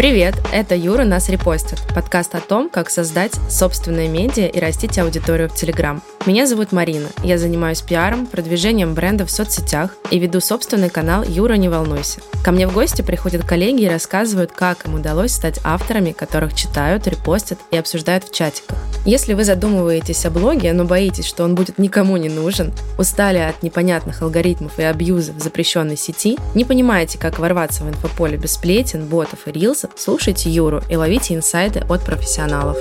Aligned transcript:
Привет, 0.00 0.36
это 0.50 0.74
Юра 0.74 1.04
«Нас 1.04 1.28
репостит»– 1.28 1.78
подкаст 1.94 2.34
о 2.34 2.40
том, 2.40 2.70
как 2.70 2.88
создать 2.88 3.34
собственное 3.50 4.08
медиа 4.08 4.46
и 4.46 4.58
растить 4.58 4.98
аудиторию 4.98 5.50
в 5.50 5.54
Телеграм. 5.54 6.00
Меня 6.26 6.46
зовут 6.46 6.70
Марина, 6.70 7.08
я 7.24 7.38
занимаюсь 7.38 7.80
пиаром, 7.80 8.26
продвижением 8.26 8.92
бренда 8.92 9.24
в 9.24 9.30
соцсетях 9.30 9.96
и 10.10 10.18
веду 10.18 10.40
собственный 10.40 10.90
канал 10.90 11.24
«Юра, 11.26 11.54
не 11.54 11.70
волнуйся». 11.70 12.20
Ко 12.44 12.52
мне 12.52 12.68
в 12.68 12.74
гости 12.74 13.00
приходят 13.00 13.42
коллеги 13.42 13.84
и 13.84 13.88
рассказывают, 13.88 14.52
как 14.52 14.84
им 14.84 14.96
удалось 14.96 15.32
стать 15.32 15.60
авторами, 15.64 16.12
которых 16.12 16.54
читают, 16.54 17.06
репостят 17.06 17.58
и 17.70 17.76
обсуждают 17.78 18.24
в 18.24 18.34
чатиках. 18.34 18.76
Если 19.06 19.32
вы 19.32 19.44
задумываетесь 19.44 20.26
о 20.26 20.30
блоге, 20.30 20.74
но 20.74 20.84
боитесь, 20.84 21.24
что 21.24 21.42
он 21.42 21.54
будет 21.54 21.78
никому 21.78 22.18
не 22.18 22.28
нужен, 22.28 22.74
устали 22.98 23.38
от 23.38 23.62
непонятных 23.62 24.20
алгоритмов 24.20 24.78
и 24.78 24.82
абьюза 24.82 25.32
в 25.32 25.40
запрещенной 25.40 25.96
сети, 25.96 26.36
не 26.54 26.66
понимаете, 26.66 27.18
как 27.18 27.38
ворваться 27.38 27.82
в 27.82 27.88
инфополе 27.88 28.36
без 28.36 28.52
сплетен, 28.52 29.06
ботов 29.06 29.46
и 29.46 29.52
рилсов, 29.52 29.92
Слушайте 29.96 30.50
Юру 30.50 30.82
и 30.90 30.96
ловите 30.96 31.34
инсайды 31.34 31.80
от 31.88 32.04
профессионалов. 32.04 32.76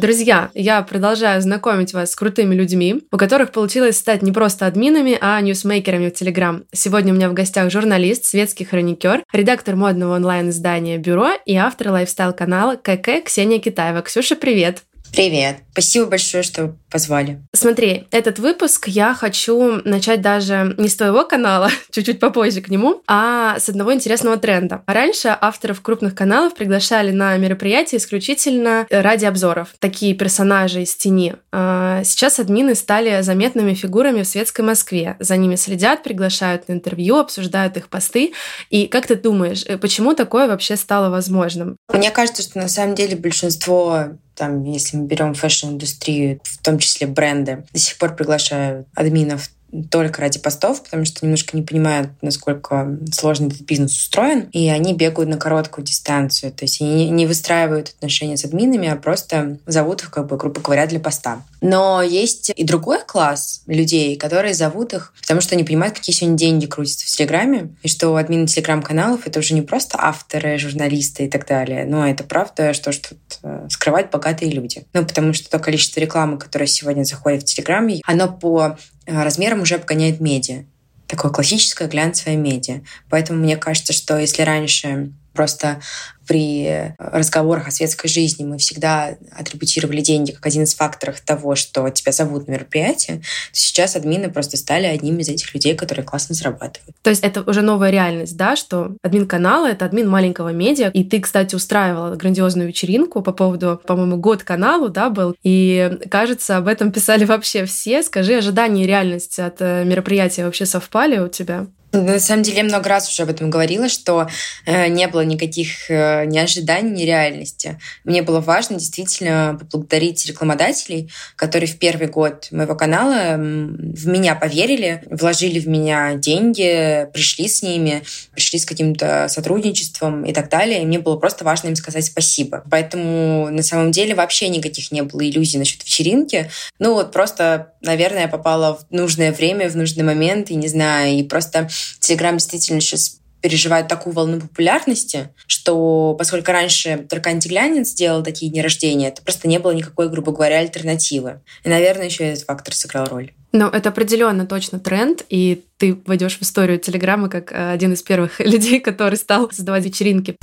Друзья, 0.00 0.50
я 0.54 0.82
продолжаю 0.82 1.42
знакомить 1.42 1.92
вас 1.92 2.12
с 2.12 2.16
крутыми 2.16 2.54
людьми, 2.54 3.02
у 3.10 3.16
которых 3.16 3.50
получилось 3.50 3.96
стать 3.96 4.22
не 4.22 4.30
просто 4.30 4.66
админами, 4.66 5.18
а 5.20 5.40
ньюсмейкерами 5.40 6.10
в 6.10 6.14
Телеграм. 6.14 6.62
Сегодня 6.72 7.12
у 7.12 7.16
меня 7.16 7.28
в 7.28 7.34
гостях 7.34 7.72
журналист, 7.72 8.24
светский 8.24 8.64
хроникер, 8.64 9.24
редактор 9.32 9.74
модного 9.74 10.14
онлайн-издания 10.14 10.98
«Бюро» 10.98 11.30
и 11.44 11.56
автор 11.56 11.88
лайфстайл-канала 11.88 12.76
КК 12.76 13.20
Ксения 13.22 13.58
Китаева. 13.58 14.02
Ксюша, 14.02 14.36
привет! 14.36 14.84
Привет. 15.12 15.58
Спасибо 15.72 16.06
большое, 16.06 16.42
что 16.42 16.74
позвали. 16.90 17.40
Смотри, 17.52 18.06
этот 18.10 18.38
выпуск 18.38 18.88
я 18.88 19.14
хочу 19.14 19.80
начать 19.84 20.20
даже 20.20 20.74
не 20.78 20.88
с 20.88 20.96
твоего 20.96 21.24
канала, 21.24 21.70
чуть-чуть 21.92 22.20
попозже 22.20 22.60
к 22.60 22.68
нему, 22.68 23.02
а 23.06 23.58
с 23.58 23.68
одного 23.68 23.94
интересного 23.94 24.38
тренда. 24.38 24.82
Раньше 24.86 25.36
авторов 25.40 25.80
крупных 25.80 26.14
каналов 26.14 26.54
приглашали 26.54 27.10
на 27.10 27.36
мероприятия 27.36 27.98
исключительно 27.98 28.86
ради 28.90 29.24
обзоров. 29.24 29.68
Такие 29.78 30.14
персонажи 30.14 30.82
из 30.82 30.94
тени. 30.96 31.34
А 31.52 32.02
сейчас 32.04 32.38
админы 32.38 32.74
стали 32.74 33.22
заметными 33.22 33.74
фигурами 33.74 34.22
в 34.22 34.28
светской 34.28 34.62
Москве. 34.62 35.16
За 35.20 35.36
ними 35.36 35.56
следят, 35.56 36.02
приглашают 36.02 36.68
на 36.68 36.72
интервью, 36.72 37.16
обсуждают 37.18 37.76
их 37.76 37.88
посты. 37.88 38.32
И 38.70 38.86
как 38.86 39.06
ты 39.06 39.14
думаешь, 39.14 39.64
э, 39.66 39.78
почему 39.78 40.14
такое 40.14 40.48
вообще 40.48 40.76
стало 40.76 41.10
возможным? 41.10 41.76
Мне 41.92 42.10
кажется, 42.10 42.42
что 42.42 42.58
на 42.58 42.68
самом 42.68 42.94
деле 42.94 43.16
большинство 43.16 44.08
там, 44.38 44.62
если 44.64 44.96
мы 44.96 45.06
берем 45.06 45.34
фэшн-индустрию, 45.34 46.40
в 46.44 46.58
том 46.58 46.78
числе 46.78 47.06
бренды, 47.06 47.64
до 47.72 47.78
сих 47.78 47.98
пор 47.98 48.14
приглашают 48.14 48.86
админов 48.94 49.50
только 49.90 50.20
ради 50.20 50.38
постов, 50.38 50.82
потому 50.82 51.04
что 51.04 51.24
немножко 51.24 51.56
не 51.56 51.62
понимают, 51.62 52.10
насколько 52.22 52.98
сложно 53.12 53.46
этот 53.46 53.62
бизнес 53.62 53.98
устроен, 53.98 54.48
и 54.52 54.68
они 54.68 54.94
бегают 54.94 55.28
на 55.28 55.36
короткую 55.36 55.84
дистанцию, 55.84 56.52
то 56.52 56.64
есть 56.64 56.80
они 56.80 57.10
не 57.10 57.26
выстраивают 57.26 57.90
отношения 57.90 58.36
с 58.36 58.44
админами, 58.44 58.88
а 58.88 58.96
просто 58.96 59.58
зовут 59.66 60.02
их, 60.02 60.10
как 60.10 60.26
бы, 60.26 60.36
грубо 60.36 60.60
говоря, 60.60 60.86
для 60.86 61.00
поста. 61.00 61.42
Но 61.60 62.02
есть 62.02 62.50
и 62.54 62.64
другой 62.64 63.00
класс 63.04 63.62
людей, 63.66 64.16
которые 64.16 64.54
зовут 64.54 64.94
их, 64.94 65.12
потому 65.20 65.40
что 65.40 65.54
они 65.54 65.64
понимают, 65.64 65.96
какие 65.96 66.14
сегодня 66.14 66.38
деньги 66.38 66.66
крутятся 66.66 67.06
в 67.06 67.10
Телеграме, 67.10 67.74
и 67.82 67.88
что 67.88 68.14
админы 68.16 68.46
Телеграм-каналов— 68.46 69.22
это 69.26 69.40
уже 69.40 69.54
не 69.54 69.62
просто 69.62 69.98
авторы, 70.00 70.58
журналисты 70.58 71.26
и 71.26 71.28
так 71.28 71.46
далее, 71.46 71.84
но 71.84 72.08
это 72.08 72.24
правда, 72.24 72.72
что 72.72 72.92
что 72.92 73.16
э, 73.42 73.66
скрывать 73.70 74.10
богатые 74.10 74.50
люди. 74.50 74.84
Ну, 74.92 75.04
потому 75.04 75.32
что 75.32 75.50
то 75.50 75.58
количество 75.58 76.00
рекламы, 76.00 76.38
которое 76.38 76.66
сегодня 76.66 77.04
заходит 77.04 77.42
в 77.42 77.46
Телеграме, 77.46 78.00
оно 78.04 78.28
по 78.28 78.78
размером 79.08 79.62
уже 79.62 79.76
обгоняет 79.76 80.20
медиа. 80.20 80.64
Такое 81.06 81.30
классическое 81.30 81.88
глянцевое 81.88 82.36
медиа. 82.36 82.82
Поэтому 83.08 83.40
мне 83.40 83.56
кажется, 83.56 83.92
что 83.92 84.18
если 84.18 84.42
раньше 84.42 85.12
просто 85.32 85.80
при 86.28 86.94
разговорах 86.98 87.68
о 87.68 87.70
светской 87.70 88.08
жизни 88.08 88.44
мы 88.44 88.58
всегда 88.58 89.16
атрибутировали 89.32 90.02
деньги 90.02 90.32
как 90.32 90.44
один 90.46 90.64
из 90.64 90.74
факторов 90.74 91.20
того, 91.20 91.54
что 91.54 91.88
тебя 91.88 92.12
зовут 92.12 92.46
на 92.46 92.52
мероприятие, 92.52 93.22
сейчас 93.50 93.96
админы 93.96 94.30
просто 94.30 94.58
стали 94.58 94.84
одним 94.84 95.18
из 95.18 95.28
этих 95.30 95.54
людей, 95.54 95.74
которые 95.74 96.04
классно 96.04 96.34
зарабатывают. 96.34 96.94
То 97.02 97.10
есть 97.10 97.24
это 97.24 97.42
уже 97.42 97.62
новая 97.62 97.90
реальность, 97.90 98.36
да, 98.36 98.56
что 98.56 98.94
админ 99.02 99.26
канала— 99.26 99.66
это 99.70 99.86
админ 99.86 100.08
маленького 100.08 100.50
медиа. 100.50 100.90
И 100.90 101.02
ты, 101.02 101.20
кстати, 101.20 101.54
устраивала 101.54 102.14
грандиозную 102.14 102.68
вечеринку 102.68 103.22
по 103.22 103.32
поводу, 103.32 103.80
по-моему, 103.86 104.18
год 104.18 104.42
каналу, 104.42 104.90
да, 104.90 105.08
был. 105.08 105.34
И, 105.42 105.98
кажется, 106.10 106.58
об 106.58 106.68
этом 106.68 106.92
писали 106.92 107.24
вообще 107.24 107.64
все. 107.64 108.02
Скажи, 108.02 108.34
ожидания 108.34 108.84
и 108.84 108.86
реальность 108.86 109.38
от 109.38 109.56
э, 109.60 109.84
мероприятия 109.84 110.44
вообще 110.44 110.66
совпали 110.66 111.18
у 111.18 111.28
тебя? 111.28 111.66
На 111.92 112.20
самом 112.20 112.42
деле, 112.42 112.58
я 112.58 112.64
много 112.64 112.88
раз 112.88 113.08
уже 113.08 113.22
об 113.22 113.30
этом 113.30 113.48
говорила, 113.48 113.88
что 113.88 114.28
э, 114.66 114.88
не 114.88 115.08
было 115.08 115.24
никаких 115.24 115.90
э, 115.90 116.26
ни 116.26 116.38
ожиданий, 116.38 116.90
ни 116.90 117.02
реальности. 117.04 117.78
Мне 118.04 118.20
было 118.20 118.40
важно 118.40 118.78
действительно 118.78 119.56
поблагодарить 119.58 120.26
рекламодателей, 120.26 121.10
которые 121.34 121.68
в 121.68 121.78
первый 121.78 122.08
год 122.08 122.48
моего 122.50 122.74
канала 122.74 123.36
в 123.38 124.06
меня 124.06 124.34
поверили, 124.34 125.02
вложили 125.10 125.60
в 125.60 125.66
меня 125.66 126.14
деньги, 126.14 127.06
пришли 127.14 127.48
с 127.48 127.62
ними, 127.62 128.02
пришли 128.34 128.58
с 128.58 128.66
каким-то 128.66 129.28
сотрудничеством 129.28 130.24
и 130.26 130.34
так 130.34 130.50
далее. 130.50 130.82
И 130.82 130.86
мне 130.86 130.98
было 130.98 131.16
просто 131.16 131.44
важно 131.44 131.68
им 131.68 131.76
сказать 131.76 132.04
спасибо. 132.04 132.64
Поэтому 132.70 133.48
на 133.50 133.62
самом 133.62 133.92
деле 133.92 134.14
вообще 134.14 134.50
никаких 134.50 134.92
не 134.92 135.02
было 135.02 135.26
иллюзий 135.26 135.56
насчет 135.56 135.82
вечеринки. 135.84 136.50
Ну 136.78 136.92
вот 136.92 137.12
просто, 137.12 137.72
наверное, 137.80 138.22
я 138.22 138.28
попала 138.28 138.76
в 138.76 138.84
нужное 138.90 139.32
время, 139.32 139.70
в 139.70 139.76
нужный 139.76 140.04
момент, 140.04 140.50
и 140.50 140.54
не 140.54 140.68
знаю, 140.68 141.14
и 141.14 141.22
просто 141.22 141.70
Телеграм 142.00 142.36
действительно 142.36 142.80
сейчас 142.80 143.18
переживает 143.40 143.88
такую 143.88 144.14
волну 144.14 144.40
популярности, 144.40 145.28
что 145.46 146.14
поскольку 146.18 146.50
раньше 146.50 147.06
только 147.08 147.30
антиглянец 147.30 147.92
делал 147.92 148.22
такие 148.22 148.50
дни 148.50 148.60
рождения, 148.60 149.10
то 149.10 149.22
просто 149.22 149.48
не 149.48 149.58
было 149.58 149.72
никакой, 149.72 150.08
грубо 150.08 150.32
говоря, 150.32 150.58
альтернативы. 150.58 151.40
И, 151.64 151.68
наверное, 151.68 152.06
еще 152.06 152.24
этот 152.24 152.44
фактор 152.44 152.74
сыграл 152.74 153.06
роль. 153.06 153.32
Но 153.52 153.68
это 153.68 153.88
определенно 153.88 154.46
точно 154.46 154.78
тренд, 154.78 155.24
и 155.28 155.64
ты 155.78 155.98
войдешь 156.06 156.38
в 156.38 156.42
историю 156.42 156.78
Телеграма 156.78 157.28
как 157.28 157.52
э, 157.52 157.72
один 157.72 157.92
из 157.92 158.02
первых 158.02 158.40
людей, 158.44 158.80
который 158.80 159.16
стал 159.16 159.50
создавать 159.50 159.84
вечеринки. 159.84 160.36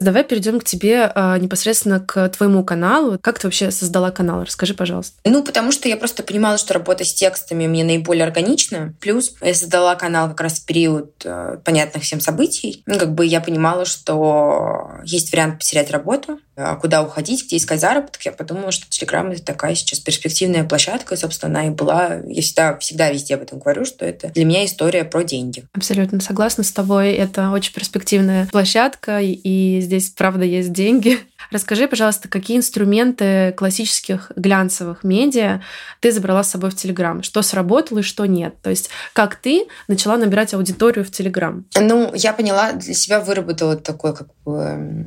Давай 0.00 0.22
перейдем 0.22 0.60
к 0.60 0.64
тебе 0.64 1.10
а, 1.14 1.38
непосредственно 1.38 1.98
к 2.00 2.28
твоему 2.28 2.64
каналу. 2.64 3.18
Как 3.20 3.38
ты 3.38 3.46
вообще 3.48 3.70
создала 3.70 4.10
канал? 4.10 4.44
Расскажи, 4.44 4.74
пожалуйста. 4.74 5.18
Ну, 5.24 5.42
потому 5.42 5.72
что 5.72 5.88
я 5.88 5.96
просто 5.96 6.22
понимала, 6.22 6.56
что 6.56 6.74
работа 6.74 7.04
с 7.04 7.12
текстами 7.12 7.66
мне 7.66 7.82
наиболее 7.82 8.24
органична. 8.24 8.94
Плюс 9.00 9.34
я 9.40 9.54
создала 9.54 9.96
канал 9.96 10.28
как 10.28 10.40
раз 10.42 10.60
в 10.60 10.66
период 10.66 11.22
э, 11.24 11.58
понятных 11.64 12.04
всем 12.04 12.20
событий. 12.20 12.82
Ну, 12.86 12.98
как 12.98 13.14
бы 13.14 13.26
я 13.26 13.40
понимала, 13.40 13.84
что 13.84 14.90
есть 15.04 15.32
вариант 15.32 15.58
потерять 15.58 15.90
работу, 15.90 16.38
куда 16.80 17.02
уходить, 17.02 17.44
где 17.44 17.56
искать 17.56 17.80
заработок. 17.80 18.22
Я 18.22 18.32
подумала, 18.32 18.72
что 18.72 18.88
Телеграм— 18.88 19.30
это 19.30 19.42
такая 19.42 19.74
сейчас 19.74 20.00
перспективная 20.00 20.64
площадка, 20.64 21.14
и, 21.14 21.18
собственно, 21.18 21.58
она 21.58 21.68
и 21.68 21.70
была. 21.70 22.20
Я 22.26 22.42
всегда, 22.42 22.76
всегда 22.78 23.10
везде 23.10 23.34
об 23.34 23.42
этом 23.42 23.58
говорю, 23.58 23.84
что 23.84 24.04
это 24.04 24.28
для 24.28 24.44
меня 24.44 24.64
история 24.64 25.04
про 25.04 25.22
деньги. 25.22 25.64
Абсолютно 25.72 26.20
согласна 26.20 26.64
с 26.64 26.72
тобой. 26.72 27.12
Это 27.12 27.50
очень 27.50 27.72
перспективная 27.72 28.46
площадка, 28.46 29.20
и 29.20 29.80
здесь, 29.80 30.10
правда, 30.10 30.44
есть 30.44 30.72
деньги. 30.72 31.18
Расскажи, 31.50 31.88
пожалуйста, 31.88 32.28
какие 32.28 32.58
инструменты 32.58 33.52
классических 33.56 34.32
глянцевых 34.36 35.04
медиа 35.04 35.62
ты 36.00 36.12
забрала 36.12 36.42
с 36.42 36.50
собой 36.50 36.70
в 36.70 36.76
Телеграм? 36.76 37.22
Что 37.22 37.42
сработало 37.42 38.00
и 38.00 38.02
что 38.02 38.26
нет? 38.26 38.60
То 38.62 38.70
есть 38.70 38.90
как 39.12 39.36
ты 39.36 39.66
начала 39.86 40.16
набирать 40.16 40.52
аудиторию 40.54 41.04
в 41.04 41.10
Телеграм? 41.10 41.64
Ну, 41.74 42.12
я 42.14 42.32
поняла, 42.32 42.72
для 42.72 42.94
себя 42.94 43.20
выработала 43.20 43.76
такой, 43.76 44.14
как 44.14 44.28
бы, 44.44 45.06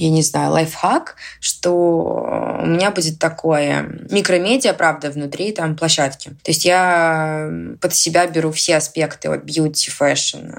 я 0.00 0.10
не 0.10 0.22
знаю, 0.22 0.52
лайфхак, 0.52 1.16
что 1.40 2.58
у 2.62 2.66
меня 2.66 2.90
будет 2.90 3.18
такое 3.18 4.06
микромедиа, 4.10 4.72
правда, 4.72 5.10
внутри 5.10 5.52
там 5.52 5.76
площадки. 5.76 6.30
То 6.42 6.50
есть 6.50 6.64
я 6.64 7.50
под 7.80 7.94
себя 7.94 8.26
беру 8.26 8.50
все 8.50 8.76
аспекты 8.76 9.28
вот 9.28 9.42
бьюти, 9.42 9.90
фэшн, 9.90 10.50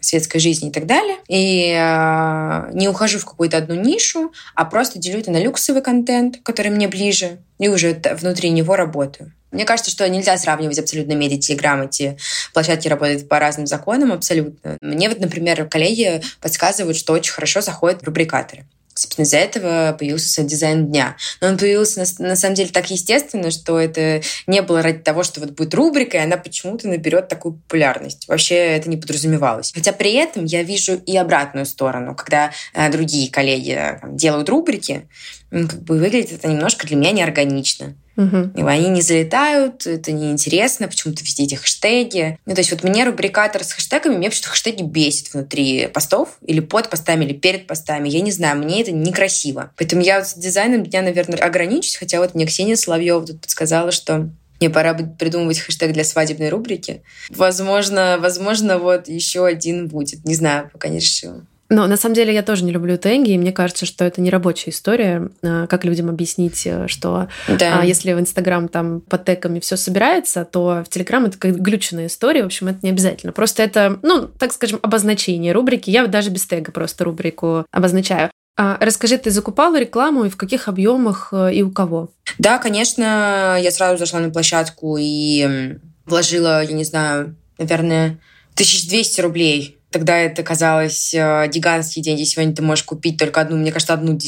светской 0.00 0.38
жизни 0.38 0.68
и 0.68 0.72
так 0.72 0.86
далее. 0.86 1.16
И 1.28 1.74
э, 1.76 2.70
не 2.72 2.88
ухожу 2.88 3.18
в 3.18 3.24
какую-то 3.24 3.58
одну 3.58 3.74
нишу, 3.74 4.32
а 4.54 4.64
просто 4.64 4.98
делю 4.98 5.18
это 5.18 5.30
на 5.30 5.42
люксовый 5.42 5.82
контент, 5.82 6.38
который 6.42 6.70
мне 6.70 6.88
ближе, 6.88 7.38
и 7.58 7.68
уже 7.68 8.00
внутри 8.18 8.50
него 8.50 8.76
работаю. 8.76 9.32
Мне 9.50 9.64
кажется, 9.64 9.90
что 9.90 10.08
нельзя 10.08 10.36
сравнивать 10.36 10.78
абсолютно 10.78 11.12
медиа, 11.12 11.38
телеграм, 11.38 11.82
эти 11.82 12.16
площадки 12.52 12.88
работают 12.88 13.28
по 13.28 13.38
разным 13.38 13.66
законам 13.66 14.12
абсолютно. 14.12 14.76
Мне 14.80 15.08
вот, 15.08 15.20
например, 15.20 15.66
коллеги 15.68 16.22
подсказывают, 16.40 16.96
что 16.96 17.12
очень 17.12 17.32
хорошо 17.32 17.60
заходят 17.60 18.02
рубрикаторы. 18.02 18.64
Собственно, 18.96 19.24
из-за 19.26 19.36
этого 19.36 19.94
появился 19.98 20.42
дизайн 20.42 20.86
дня. 20.86 21.16
Но 21.42 21.48
он 21.48 21.58
появился 21.58 22.00
на, 22.00 22.28
на 22.28 22.36
самом 22.36 22.54
деле 22.54 22.70
так 22.70 22.90
естественно, 22.90 23.50
что 23.50 23.78
это 23.78 24.22
не 24.46 24.62
было 24.62 24.80
ради 24.80 25.00
того, 25.00 25.22
что 25.22 25.40
вот 25.40 25.50
будет 25.50 25.74
рубрика, 25.74 26.16
и 26.16 26.20
она 26.20 26.38
почему-то 26.38 26.88
наберет 26.88 27.28
такую 27.28 27.56
популярность. 27.56 28.26
Вообще 28.26 28.54
это 28.54 28.88
не 28.88 28.96
подразумевалось. 28.96 29.72
Хотя 29.74 29.92
при 29.92 30.14
этом 30.14 30.46
я 30.46 30.62
вижу 30.62 30.94
и 30.94 31.14
обратную 31.14 31.66
сторону, 31.66 32.14
когда 32.14 32.52
э, 32.72 32.90
другие 32.90 33.30
коллеги 33.30 33.72
э, 33.72 33.98
там, 34.00 34.16
делают 34.16 34.48
рубрики, 34.48 35.06
как 35.50 35.82
бы 35.82 35.98
выглядит 35.98 36.32
это 36.32 36.48
немножко 36.48 36.86
для 36.86 36.96
меня 36.96 37.12
неорганично. 37.12 37.94
Угу. 38.16 38.66
Они 38.66 38.88
не 38.88 39.02
залетают, 39.02 39.86
это 39.86 40.10
неинтересно, 40.12 40.88
почему-то 40.88 41.22
везде 41.22 41.44
эти 41.44 41.54
хэштеги. 41.54 42.38
Ну, 42.46 42.54
то 42.54 42.60
есть 42.60 42.70
вот 42.70 42.82
мне 42.82 43.04
рубрикатор 43.04 43.62
с 43.62 43.72
хэштегами, 43.72 44.16
мне 44.16 44.30
почему-то 44.30 44.50
хэштеги 44.50 44.82
бесит 44.82 45.34
внутри 45.34 45.88
постов, 45.88 46.38
или 46.46 46.60
под 46.60 46.88
постами, 46.88 47.24
или 47.24 47.34
перед 47.34 47.66
постами. 47.66 48.08
Я 48.08 48.22
не 48.22 48.32
знаю, 48.32 48.58
мне 48.58 48.80
это 48.80 48.92
некрасиво. 48.92 49.72
Поэтому 49.76 50.02
я 50.02 50.18
вот 50.18 50.28
с 50.28 50.34
дизайном 50.34 50.84
дня, 50.84 51.02
наверное, 51.02 51.38
ограничусь, 51.38 51.96
хотя 51.96 52.20
вот 52.20 52.34
мне 52.34 52.46
Ксения 52.46 52.76
Соловьева 52.76 53.26
тут 53.26 53.42
подсказала, 53.42 53.92
что 53.92 54.30
мне 54.60 54.70
пора 54.70 54.94
будет 54.94 55.18
придумывать 55.18 55.58
хэштег 55.58 55.92
для 55.92 56.04
свадебной 56.04 56.48
рубрики. 56.48 57.02
Возможно, 57.28 58.16
возможно, 58.18 58.78
вот 58.78 59.08
еще 59.08 59.44
один 59.44 59.88
будет. 59.88 60.24
Не 60.24 60.34
знаю, 60.34 60.70
пока 60.72 60.88
не 60.88 60.98
решила. 60.98 61.44
Но 61.68 61.86
на 61.86 61.96
самом 61.96 62.14
деле 62.14 62.32
я 62.32 62.42
тоже 62.42 62.64
не 62.64 62.72
люблю 62.72 62.96
тенги, 62.96 63.32
и 63.32 63.38
мне 63.38 63.52
кажется, 63.52 63.86
что 63.86 64.04
это 64.04 64.20
не 64.20 64.30
рабочая 64.30 64.70
история. 64.70 65.30
А, 65.42 65.66
как 65.66 65.84
людям 65.84 66.08
объяснить, 66.08 66.66
э, 66.66 66.86
что 66.88 67.28
да. 67.48 67.80
А, 67.80 67.84
если 67.84 68.12
в 68.12 68.20
Инстаграм 68.20 68.68
там 68.68 69.00
под 69.00 69.24
тегами 69.24 69.60
все 69.60 69.76
собирается, 69.76 70.44
то 70.44 70.84
в 70.84 70.88
Телеграм 70.88 71.24
это 71.24 71.38
как 71.38 71.56
глюченная 71.56 72.06
история. 72.06 72.42
В 72.42 72.46
общем, 72.46 72.68
это 72.68 72.78
не 72.82 72.90
обязательно. 72.90 73.32
Просто 73.32 73.62
это, 73.62 73.98
ну, 74.02 74.28
так 74.28 74.52
скажем, 74.52 74.78
обозначение 74.82 75.52
рубрики. 75.52 75.90
Я 75.90 76.06
даже 76.06 76.30
без 76.30 76.46
тега 76.46 76.70
просто 76.70 77.04
рубрику 77.04 77.66
обозначаю. 77.72 78.30
А 78.58 78.78
расскажи, 78.80 79.18
ты 79.18 79.30
закупала 79.30 79.78
рекламу 79.78 80.24
и 80.24 80.30
в 80.30 80.36
каких 80.36 80.68
объемах 80.68 81.28
э, 81.32 81.52
и 81.54 81.62
у 81.62 81.70
кого? 81.70 82.10
Да, 82.38 82.58
конечно, 82.58 83.58
я 83.60 83.70
сразу 83.70 83.98
зашла 83.98 84.20
на 84.20 84.30
площадку 84.30 84.96
и 84.98 85.76
вложила, 86.06 86.62
я 86.62 86.72
не 86.72 86.84
знаю, 86.84 87.36
наверное, 87.58 88.18
1200 88.54 89.20
рублей 89.20 89.75
Тогда 89.96 90.18
это 90.18 90.42
казалось 90.42 91.14
э, 91.14 91.48
гигантские 91.48 92.02
деньги. 92.02 92.24
Сегодня 92.24 92.54
ты 92.54 92.60
можешь 92.60 92.84
купить 92.84 93.18
только 93.18 93.40
одну, 93.40 93.56
мне 93.56 93.72
кажется, 93.72 93.94
одну 93.94 94.18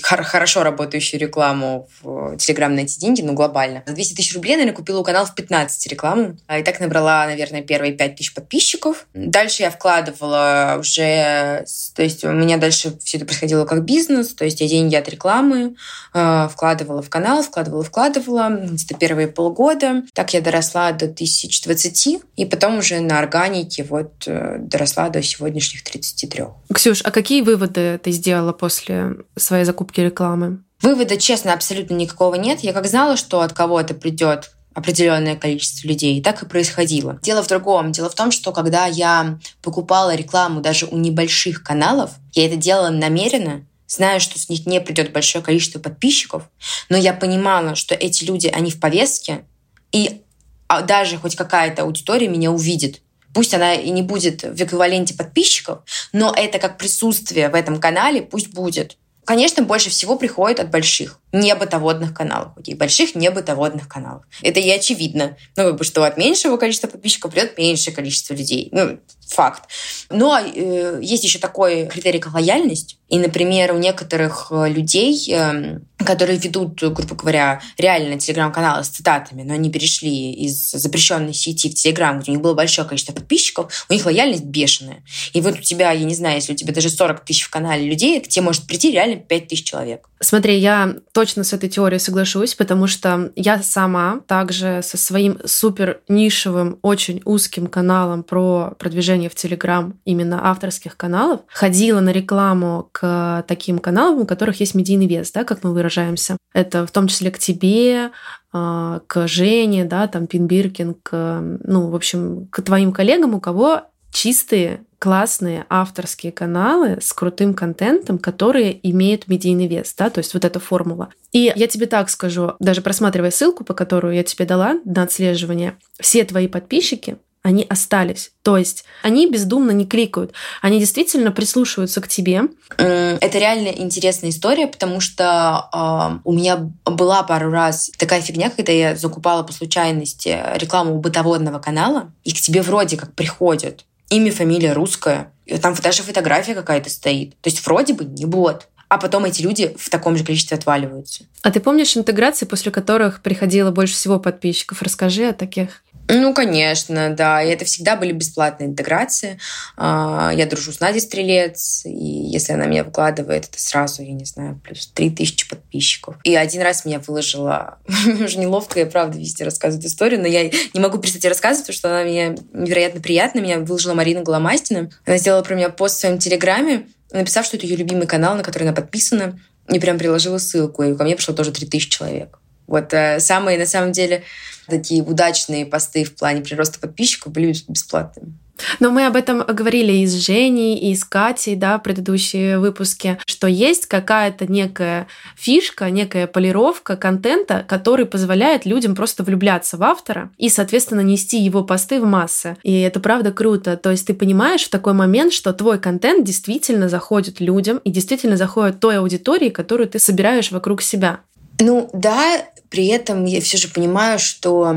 хорошо 0.00 0.62
работающую 0.62 1.18
рекламу 1.18 1.88
в 2.00 2.34
э, 2.34 2.36
Телеграм 2.36 2.72
на 2.72 2.80
эти 2.80 3.00
деньги, 3.00 3.22
ну, 3.22 3.32
глобально. 3.32 3.82
За 3.84 3.94
200 3.94 4.14
тысяч 4.14 4.32
рублей, 4.36 4.52
наверное, 4.52 4.76
купила 4.76 5.00
у 5.00 5.02
канала 5.02 5.26
в 5.26 5.34
15 5.34 5.88
рекламу. 5.88 6.36
А, 6.46 6.60
и 6.60 6.62
так 6.62 6.78
набрала, 6.78 7.26
наверное, 7.26 7.62
первые 7.62 7.94
5 7.94 8.14
тысяч 8.14 8.32
подписчиков. 8.32 9.08
Дальше 9.12 9.64
я 9.64 9.72
вкладывала 9.72 10.76
уже... 10.78 11.02
Э, 11.02 11.64
то 11.96 12.04
есть 12.04 12.22
у 12.22 12.30
меня 12.30 12.56
дальше 12.56 12.96
все 13.02 13.16
это 13.16 13.26
происходило 13.26 13.64
как 13.64 13.84
бизнес. 13.84 14.34
То 14.34 14.44
есть 14.44 14.60
я 14.60 14.68
деньги 14.68 14.94
от 14.94 15.08
рекламы 15.08 15.74
вкладывала 16.12 17.02
в 17.02 17.10
канал, 17.10 17.42
вкладывала, 17.42 17.82
вкладывала. 17.82 18.50
Где-то 18.50 18.94
первые 18.94 19.26
полгода. 19.26 20.04
Так 20.14 20.32
я 20.32 20.40
доросла 20.40 20.92
до 20.92 21.06
1020. 21.06 22.20
И 22.36 22.44
потом 22.44 22.78
уже 22.78 23.00
на 23.00 23.18
органике 23.18 23.82
вот 23.82 24.12
доросла 24.24 25.07
до 25.08 25.22
сегодняшних 25.22 25.82
33. 25.84 26.44
Ксюш, 26.72 27.00
а 27.04 27.10
какие 27.10 27.42
выводы 27.42 28.00
ты 28.02 28.10
сделала 28.10 28.52
после 28.52 29.16
своей 29.36 29.64
закупки 29.64 30.00
рекламы? 30.00 30.62
Вывода, 30.82 31.16
честно, 31.16 31.52
абсолютно 31.52 31.94
никакого 31.94 32.36
нет. 32.36 32.60
Я 32.60 32.72
как 32.72 32.86
знала, 32.86 33.16
что 33.16 33.40
от 33.40 33.52
кого-то 33.52 33.94
придет 33.94 34.52
определенное 34.74 35.36
количество 35.36 35.88
людей. 35.88 36.18
И 36.18 36.22
так 36.22 36.42
и 36.42 36.46
происходило. 36.46 37.18
Дело 37.22 37.42
в 37.42 37.48
другом. 37.48 37.92
Дело 37.92 38.08
в 38.08 38.14
том, 38.14 38.30
что 38.30 38.52
когда 38.52 38.86
я 38.86 39.38
покупала 39.60 40.14
рекламу 40.14 40.60
даже 40.60 40.86
у 40.86 40.96
небольших 40.96 41.62
каналов, 41.62 42.12
я 42.32 42.46
это 42.46 42.56
делала 42.56 42.90
намеренно, 42.90 43.66
зная, 43.88 44.20
что 44.20 44.38
с 44.38 44.48
них 44.48 44.66
не 44.66 44.80
придет 44.80 45.12
большое 45.12 45.42
количество 45.42 45.80
подписчиков, 45.80 46.44
но 46.88 46.96
я 46.96 47.12
понимала, 47.12 47.74
что 47.74 47.94
эти 47.94 48.24
люди, 48.24 48.46
они 48.46 48.70
в 48.70 48.78
повестке, 48.78 49.44
и 49.90 50.22
а, 50.68 50.82
даже 50.82 51.16
хоть 51.16 51.34
какая-то 51.34 51.82
аудитория 51.82 52.28
меня 52.28 52.52
увидит. 52.52 53.00
Пусть 53.34 53.54
она 53.54 53.74
и 53.74 53.90
не 53.90 54.02
будет 54.02 54.42
в 54.42 54.62
эквиваленте 54.62 55.14
подписчиков, 55.14 55.80
но 56.12 56.34
это 56.34 56.58
как 56.58 56.78
присутствие 56.78 57.48
в 57.48 57.54
этом 57.54 57.80
канале 57.80 58.22
пусть 58.22 58.48
будет. 58.48 58.96
Конечно, 59.24 59.62
больше 59.62 59.90
всего 59.90 60.16
приходит 60.16 60.58
от 60.58 60.70
больших 60.70 61.20
небытоводных 61.32 62.14
каналов. 62.14 62.52
Окей, 62.56 62.74
больших 62.74 63.14
небытоводных 63.14 63.88
каналов. 63.88 64.24
Это 64.42 64.60
и 64.60 64.70
очевидно. 64.70 65.36
Ну, 65.56 65.64
как 65.64 65.76
бы, 65.76 65.84
что 65.84 66.04
от 66.04 66.16
меньшего 66.16 66.56
количества 66.56 66.88
подписчиков 66.88 67.32
придет 67.32 67.58
меньшее 67.58 67.94
количество 67.94 68.34
людей. 68.34 68.68
Ну, 68.72 68.98
факт. 69.28 69.68
Но 70.10 70.38
э, 70.38 71.00
есть 71.02 71.24
еще 71.24 71.38
такой 71.38 71.86
критерий, 71.86 72.18
как 72.18 72.34
лояльность. 72.34 72.98
И, 73.08 73.18
например, 73.18 73.72
у 73.72 73.78
некоторых 73.78 74.48
э, 74.50 74.68
людей, 74.68 75.32
э, 75.32 75.80
которые 76.04 76.38
ведут, 76.38 76.82
грубо 76.82 77.14
говоря, 77.14 77.60
реально 77.76 78.18
телеграм-каналы 78.18 78.84
с 78.84 78.88
цитатами, 78.88 79.42
но 79.42 79.54
они 79.54 79.70
перешли 79.70 80.32
из 80.32 80.70
запрещенной 80.70 81.34
сети 81.34 81.70
в 81.70 81.74
телеграм, 81.74 82.20
где 82.20 82.30
у 82.30 82.34
них 82.34 82.42
было 82.42 82.54
большое 82.54 82.86
количество 82.86 83.12
подписчиков, 83.12 83.86
у 83.88 83.92
них 83.92 84.04
лояльность 84.04 84.44
бешеная. 84.44 85.02
И 85.32 85.40
вот 85.40 85.58
у 85.58 85.62
тебя, 85.62 85.92
я 85.92 86.04
не 86.04 86.14
знаю, 86.14 86.36
если 86.36 86.52
у 86.52 86.56
тебя 86.56 86.72
даже 86.72 86.90
40 86.90 87.24
тысяч 87.24 87.44
в 87.44 87.50
канале 87.50 87.88
людей, 87.88 88.20
к 88.20 88.28
тебе 88.28 88.44
может 88.44 88.66
прийти 88.66 88.90
реально 88.90 89.16
5 89.16 89.48
тысяч 89.48 89.64
человек. 89.64 90.08
Смотри, 90.20 90.58
я 90.58 90.96
точно 91.18 91.42
с 91.42 91.52
этой 91.52 91.68
теорией 91.68 91.98
соглашусь, 91.98 92.54
потому 92.54 92.86
что 92.86 93.32
я 93.34 93.60
сама 93.60 94.20
также 94.28 94.82
со 94.84 94.96
своим 94.96 95.40
супер 95.44 96.00
нишевым, 96.06 96.78
очень 96.82 97.22
узким 97.24 97.66
каналом 97.66 98.22
про 98.22 98.76
продвижение 98.78 99.28
в 99.28 99.34
Телеграм 99.34 99.98
именно 100.04 100.48
авторских 100.48 100.96
каналов 100.96 101.40
ходила 101.48 101.98
на 101.98 102.10
рекламу 102.10 102.88
к 102.92 103.44
таким 103.48 103.80
каналам, 103.80 104.20
у 104.20 104.26
которых 104.26 104.60
есть 104.60 104.76
медийный 104.76 105.08
вес, 105.08 105.32
да, 105.32 105.42
как 105.42 105.64
мы 105.64 105.74
выражаемся. 105.74 106.36
Это 106.54 106.86
в 106.86 106.92
том 106.92 107.08
числе 107.08 107.32
к 107.32 107.38
тебе, 107.40 108.12
а, 108.52 109.00
к 109.08 109.26
Жене, 109.26 109.86
да, 109.86 110.06
там, 110.06 110.28
Пинбиркин, 110.28 110.94
к, 111.02 111.40
ну, 111.64 111.88
в 111.88 111.96
общем, 111.96 112.46
к 112.52 112.62
твоим 112.62 112.92
коллегам, 112.92 113.34
у 113.34 113.40
кого 113.40 113.82
чистые 114.12 114.82
классные 114.98 115.64
авторские 115.68 116.32
каналы 116.32 116.98
с 117.00 117.12
крутым 117.12 117.54
контентом, 117.54 118.18
которые 118.18 118.78
имеют 118.90 119.28
медийный 119.28 119.66
вес, 119.66 119.94
да, 119.96 120.10
то 120.10 120.18
есть 120.18 120.34
вот 120.34 120.44
эта 120.44 120.58
формула. 120.60 121.10
И 121.32 121.52
я 121.54 121.66
тебе 121.66 121.86
так 121.86 122.10
скажу, 122.10 122.52
даже 122.58 122.80
просматривая 122.80 123.30
ссылку, 123.30 123.64
по 123.64 123.74
которую 123.74 124.14
я 124.14 124.24
тебе 124.24 124.44
дала 124.44 124.80
на 124.84 125.02
отслеживание, 125.02 125.76
все 126.00 126.24
твои 126.24 126.48
подписчики, 126.48 127.18
они 127.42 127.64
остались. 127.68 128.32
То 128.42 128.56
есть 128.56 128.84
они 129.02 129.30
бездумно 129.30 129.70
не 129.70 129.86
кликают. 129.86 130.32
Они 130.60 130.80
действительно 130.80 131.30
прислушиваются 131.30 132.00
к 132.00 132.08
тебе. 132.08 132.42
Это 132.76 133.38
реально 133.38 133.68
интересная 133.68 134.30
история, 134.30 134.66
потому 134.66 135.00
что 135.00 135.68
э, 135.72 136.18
у 136.24 136.32
меня 136.32 136.70
была 136.84 137.22
пару 137.22 137.50
раз 137.50 137.90
такая 137.96 138.20
фигня, 138.20 138.50
когда 138.50 138.72
я 138.72 138.96
закупала 138.96 139.44
по 139.44 139.52
случайности 139.52 140.38
рекламу 140.56 140.98
бытоводного 140.98 141.58
канала, 141.58 142.12
и 142.24 142.32
к 142.32 142.40
тебе 142.40 142.60
вроде 142.60 142.96
как 142.96 143.14
приходят 143.14 143.84
имя, 144.10 144.32
фамилия 144.32 144.72
русская, 144.72 145.32
там 145.62 145.74
даже 145.74 146.02
фотография 146.02 146.54
какая-то 146.54 146.90
стоит. 146.90 147.30
То 147.40 147.48
есть 147.48 147.64
вроде 147.64 147.94
бы 147.94 148.04
не 148.04 148.26
бот. 148.26 148.68
А 148.88 148.96
потом 148.96 149.26
эти 149.26 149.42
люди 149.42 149.74
в 149.78 149.90
таком 149.90 150.16
же 150.16 150.24
количестве 150.24 150.56
отваливаются. 150.56 151.24
А 151.42 151.50
ты 151.50 151.60
помнишь 151.60 151.94
интеграции, 151.96 152.46
после 152.46 152.72
которых 152.72 153.20
приходило 153.20 153.70
больше 153.70 153.92
всего 153.92 154.18
подписчиков? 154.18 154.80
Расскажи 154.80 155.26
о 155.26 155.34
таких. 155.34 155.82
Ну, 156.08 156.32
конечно, 156.32 157.10
да. 157.14 157.42
И 157.42 157.50
это 157.50 157.66
всегда 157.66 157.94
были 157.94 158.12
бесплатные 158.12 158.68
интеграции. 158.68 159.38
А, 159.76 160.32
я 160.34 160.46
дружу 160.46 160.72
с 160.72 160.80
Надей 160.80 161.02
Стрелец, 161.02 161.82
и 161.84 161.90
если 161.90 162.54
она 162.54 162.64
меня 162.64 162.82
выкладывает, 162.82 163.44
это 163.44 163.60
сразу, 163.60 164.02
я 164.02 164.12
не 164.12 164.24
знаю, 164.24 164.58
плюс 164.64 164.86
3000 164.86 165.48
подписчиков. 165.48 166.16
И 166.24 166.34
один 166.34 166.62
раз 166.62 166.86
меня 166.86 166.98
выложила... 166.98 167.78
Уже 168.24 168.38
неловко, 168.38 168.80
я 168.80 168.86
правда 168.86 169.18
везде 169.18 169.44
рассказываю 169.44 169.80
эту 169.80 169.88
историю, 169.88 170.20
но 170.20 170.26
я 170.26 170.44
не 170.48 170.80
могу 170.80 170.98
перестать 170.98 171.26
рассказывать, 171.26 171.66
потому 171.66 171.78
что 171.78 171.88
она 171.90 172.04
мне 172.04 172.36
невероятно 172.54 173.00
приятна. 173.02 173.40
Меня 173.40 173.58
выложила 173.58 173.92
Марина 173.92 174.22
Голомастина. 174.22 174.90
Она 175.04 175.18
сделала 175.18 175.42
про 175.42 175.54
меня 175.54 175.68
пост 175.68 175.96
в 175.96 176.00
своем 176.00 176.18
телеграме, 176.18 176.86
написав, 177.12 177.44
что 177.44 177.58
это 177.58 177.66
ее 177.66 177.76
любимый 177.76 178.06
канал, 178.06 178.34
на 178.34 178.42
который 178.42 178.64
она 178.64 178.72
подписана, 178.72 179.38
и 179.70 179.78
прям 179.78 179.98
приложила 179.98 180.38
ссылку. 180.38 180.82
И 180.84 180.96
ко 180.96 181.04
мне 181.04 181.16
пришло 181.16 181.34
тоже 181.34 181.52
3000 181.52 181.90
человек. 181.90 182.38
Вот 182.68 182.94
э, 182.94 183.18
самые, 183.18 183.58
на 183.58 183.66
самом 183.66 183.90
деле, 183.90 184.22
такие 184.68 185.02
удачные 185.02 185.66
посты 185.66 186.04
в 186.04 186.14
плане 186.14 186.42
прироста 186.42 186.78
подписчиков 186.78 187.32
были 187.32 187.54
бесплатными. 187.66 188.34
Но 188.80 188.90
мы 188.90 189.06
об 189.06 189.16
этом 189.16 189.44
говорили 189.46 189.92
и 189.92 190.06
с 190.06 190.14
Женей, 190.14 190.76
и 190.76 190.94
с 190.94 191.04
Катей, 191.04 191.56
да, 191.56 191.78
предыдущие 191.78 192.58
выпуски, 192.58 193.18
что 193.26 193.46
есть 193.46 193.86
какая-то 193.86 194.50
некая 194.50 195.06
фишка, 195.36 195.90
некая 195.90 196.26
полировка 196.26 196.96
контента, 196.96 197.64
который 197.66 198.06
позволяет 198.06 198.66
людям 198.66 198.94
просто 198.94 199.22
влюбляться 199.22 199.76
в 199.76 199.82
автора 199.82 200.30
и, 200.38 200.48
соответственно, 200.48 201.00
нести 201.00 201.38
его 201.38 201.62
посты 201.62 202.00
в 202.00 202.04
массы. 202.04 202.56
И 202.62 202.80
это 202.80 203.00
правда 203.00 203.32
круто. 203.32 203.76
То 203.76 203.90
есть 203.90 204.06
ты 204.06 204.14
понимаешь 204.14 204.64
в 204.64 204.70
такой 204.70 204.92
момент, 204.92 205.32
что 205.32 205.52
твой 205.52 205.78
контент 205.78 206.24
действительно 206.24 206.88
заходит 206.88 207.40
людям 207.40 207.78
и 207.84 207.90
действительно 207.90 208.36
заходит 208.36 208.80
той 208.80 208.98
аудитории, 208.98 209.50
которую 209.50 209.88
ты 209.88 209.98
собираешь 209.98 210.50
вокруг 210.50 210.82
себя. 210.82 211.20
Ну 211.60 211.90
да, 211.92 212.44
при 212.70 212.86
этом 212.86 213.24
я 213.24 213.40
все 213.40 213.56
же 213.56 213.68
понимаю, 213.68 214.18
что 214.18 214.76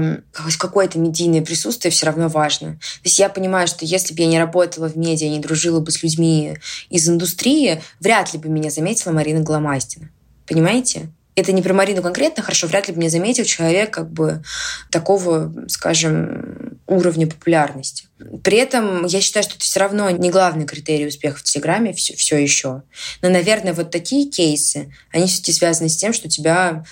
какое-то 0.57 0.97
медийное 0.99 1.41
присутствие 1.41 1.91
все 1.91 2.05
равно 2.05 2.27
важно. 2.29 2.73
То 2.73 3.05
есть 3.05 3.19
я 3.19 3.29
понимаю, 3.29 3.67
что 3.67 3.85
если 3.85 4.13
бы 4.13 4.21
я 4.21 4.27
не 4.27 4.39
работала 4.39 4.87
в 4.87 4.97
медиа, 4.97 5.29
не 5.29 5.39
дружила 5.39 5.79
бы 5.79 5.91
с 5.91 6.03
людьми 6.03 6.57
из 6.89 7.09
индустрии, 7.09 7.81
вряд 7.99 8.33
ли 8.33 8.39
бы 8.39 8.49
меня 8.49 8.69
заметила 8.69 9.11
Марина 9.11 9.41
Гломастина. 9.41 10.09
Понимаете? 10.47 11.09
Это 11.33 11.53
не 11.53 11.61
про 11.61 11.73
Марину 11.73 12.01
конкретно, 12.01 12.43
хорошо, 12.43 12.67
вряд 12.67 12.89
ли 12.89 12.93
бы 12.93 12.99
меня 12.99 13.09
заметил 13.09 13.45
человек 13.45 13.93
как 13.93 14.11
бы 14.11 14.43
такого, 14.91 15.53
скажем, 15.69 16.77
уровня 16.87 17.25
популярности. 17.25 18.07
При 18.43 18.57
этом 18.57 19.05
я 19.05 19.21
считаю, 19.21 19.43
что 19.43 19.55
это 19.55 19.63
все 19.63 19.79
равно 19.79 20.09
не 20.09 20.29
главный 20.29 20.65
критерий 20.65 21.07
успеха 21.07 21.37
в 21.37 21.43
Телеграме 21.43 21.93
все, 21.93 22.17
все 22.17 22.37
еще. 22.37 22.83
Но, 23.21 23.29
наверное, 23.29 23.73
вот 23.73 23.91
такие 23.91 24.29
кейсы, 24.29 24.93
они 25.13 25.27
все-таки 25.27 25.53
связаны 25.53 25.87
с 25.87 25.95
тем, 25.95 26.11
что 26.11 26.27
тебя 26.27 26.83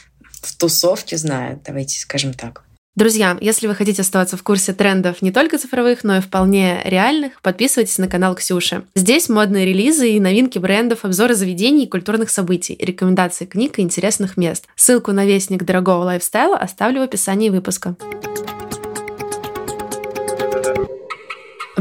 в 0.42 0.56
тусовке 0.58 1.18
знают, 1.18 1.62
давайте 1.66 2.00
скажем 2.00 2.34
так. 2.34 2.64
Друзья, 2.96 3.38
если 3.40 3.68
вы 3.68 3.76
хотите 3.76 4.02
оставаться 4.02 4.36
в 4.36 4.44
курсе 4.44 4.74
трендов 4.74 5.22
не 5.22 5.32
только 5.32 5.58
цифровых, 5.58 6.04
но 6.04 6.18
и 6.18 6.20
вполне 6.20 6.82
реальных, 6.84 7.42
подписывайтесь 7.42 7.98
на 7.98 8.10
канал 8.10 8.36
Ксюши. 8.36 8.84
Здесь 8.94 9.30
модные 9.30 9.66
релизы 9.66 10.12
и 10.12 10.20
новинки 10.20 10.58
брендов, 10.58 11.06
обзоры 11.06 11.34
заведений 11.36 11.86
и 11.86 11.90
культурных 11.90 12.30
событий, 12.30 12.76
рекомендации 12.78 13.46
книг 13.46 13.80
и 13.80 13.84
интересных 13.84 14.36
мест. 14.36 14.66
Ссылку 14.76 15.14
на 15.14 15.26
вестник 15.26 15.64
дорогого 15.64 16.04
лайфстайла 16.04 16.58
оставлю 16.58 17.00
в 17.00 17.04
описании 17.04 17.50
выпуска. 17.50 17.96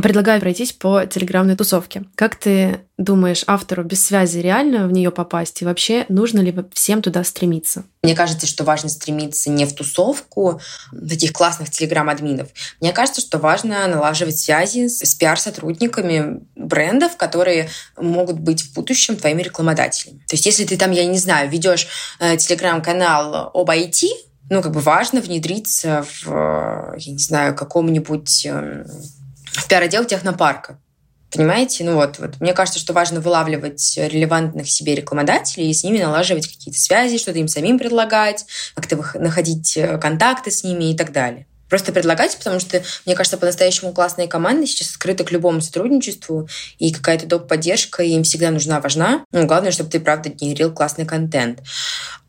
Предлагаю 0.02 0.40
пройтись 0.40 0.72
по 0.72 1.06
телеграмной 1.06 1.56
тусовке. 1.56 2.04
Как 2.14 2.36
ты 2.36 2.80
думаешь, 2.98 3.44
автору 3.46 3.84
без 3.84 4.04
связи 4.04 4.38
реально 4.38 4.86
в 4.86 4.92
нее 4.92 5.10
попасть? 5.10 5.62
И 5.62 5.64
вообще, 5.64 6.04
нужно 6.08 6.40
ли 6.40 6.54
всем 6.72 7.02
туда 7.02 7.24
стремиться? 7.24 7.84
Мне 8.02 8.14
кажется, 8.14 8.46
что 8.46 8.64
важно 8.64 8.88
стремиться 8.88 9.50
не 9.50 9.66
в 9.66 9.74
тусовку 9.74 10.60
таких 11.08 11.32
классных 11.32 11.70
телеграм-админов. 11.70 12.48
Мне 12.80 12.92
кажется, 12.92 13.20
что 13.20 13.38
важно 13.38 13.86
налаживать 13.86 14.38
связи 14.38 14.88
с 14.88 15.14
пиар-сотрудниками 15.14 16.40
брендов, 16.54 17.16
которые 17.16 17.68
могут 17.96 18.38
быть 18.38 18.62
в 18.62 18.74
будущем 18.74 19.16
твоими 19.16 19.42
рекламодателями. 19.42 20.18
То 20.28 20.34
есть, 20.34 20.46
если 20.46 20.64
ты 20.64 20.76
там, 20.76 20.90
я 20.90 21.06
не 21.06 21.18
знаю, 21.18 21.50
ведешь 21.50 21.88
э, 22.20 22.36
телеграм-канал 22.36 23.50
об 23.54 23.70
IT, 23.70 24.06
ну, 24.50 24.62
как 24.62 24.72
бы 24.72 24.80
важно 24.80 25.20
внедриться 25.20 26.06
в, 26.22 26.94
я 26.96 27.12
не 27.12 27.18
знаю, 27.18 27.54
каком-нибудь 27.54 28.46
эм, 28.46 28.86
в 29.52 29.68
пиар-отдел 29.68 30.04
технопарка. 30.04 30.78
Понимаете? 31.30 31.84
Ну 31.84 31.94
вот, 31.94 32.18
вот. 32.18 32.40
Мне 32.40 32.54
кажется, 32.54 32.80
что 32.80 32.92
важно 32.92 33.20
вылавливать 33.20 33.96
релевантных 33.96 34.68
себе 34.68 34.94
рекламодателей 34.94 35.70
и 35.70 35.74
с 35.74 35.84
ними 35.84 35.98
налаживать 35.98 36.48
какие-то 36.48 36.80
связи, 36.80 37.18
что-то 37.18 37.38
им 37.38 37.48
самим 37.48 37.78
предлагать, 37.78 38.46
как-то 38.74 38.96
находить 39.18 39.76
э, 39.76 39.98
контакты 39.98 40.50
с 40.50 40.64
ними 40.64 40.92
и 40.92 40.96
так 40.96 41.12
далее. 41.12 41.46
Просто 41.68 41.92
предлагать, 41.92 42.36
потому 42.38 42.60
что, 42.60 42.82
мне 43.04 43.14
кажется, 43.14 43.36
по-настоящему 43.36 43.92
классные 43.92 44.26
команды 44.26 44.66
сейчас 44.66 44.90
открыты 44.92 45.24
к 45.24 45.30
любому 45.30 45.60
сотрудничеству, 45.60 46.48
и 46.78 46.92
какая-то 46.92 47.26
доп-поддержка 47.26 48.02
им 48.02 48.22
всегда 48.22 48.50
нужна, 48.50 48.80
важна. 48.80 49.24
Ну, 49.32 49.46
главное, 49.46 49.70
чтобы 49.70 49.90
ты, 49.90 50.00
правда, 50.00 50.30
генерил 50.30 50.72
классный 50.72 51.04
контент. 51.04 51.60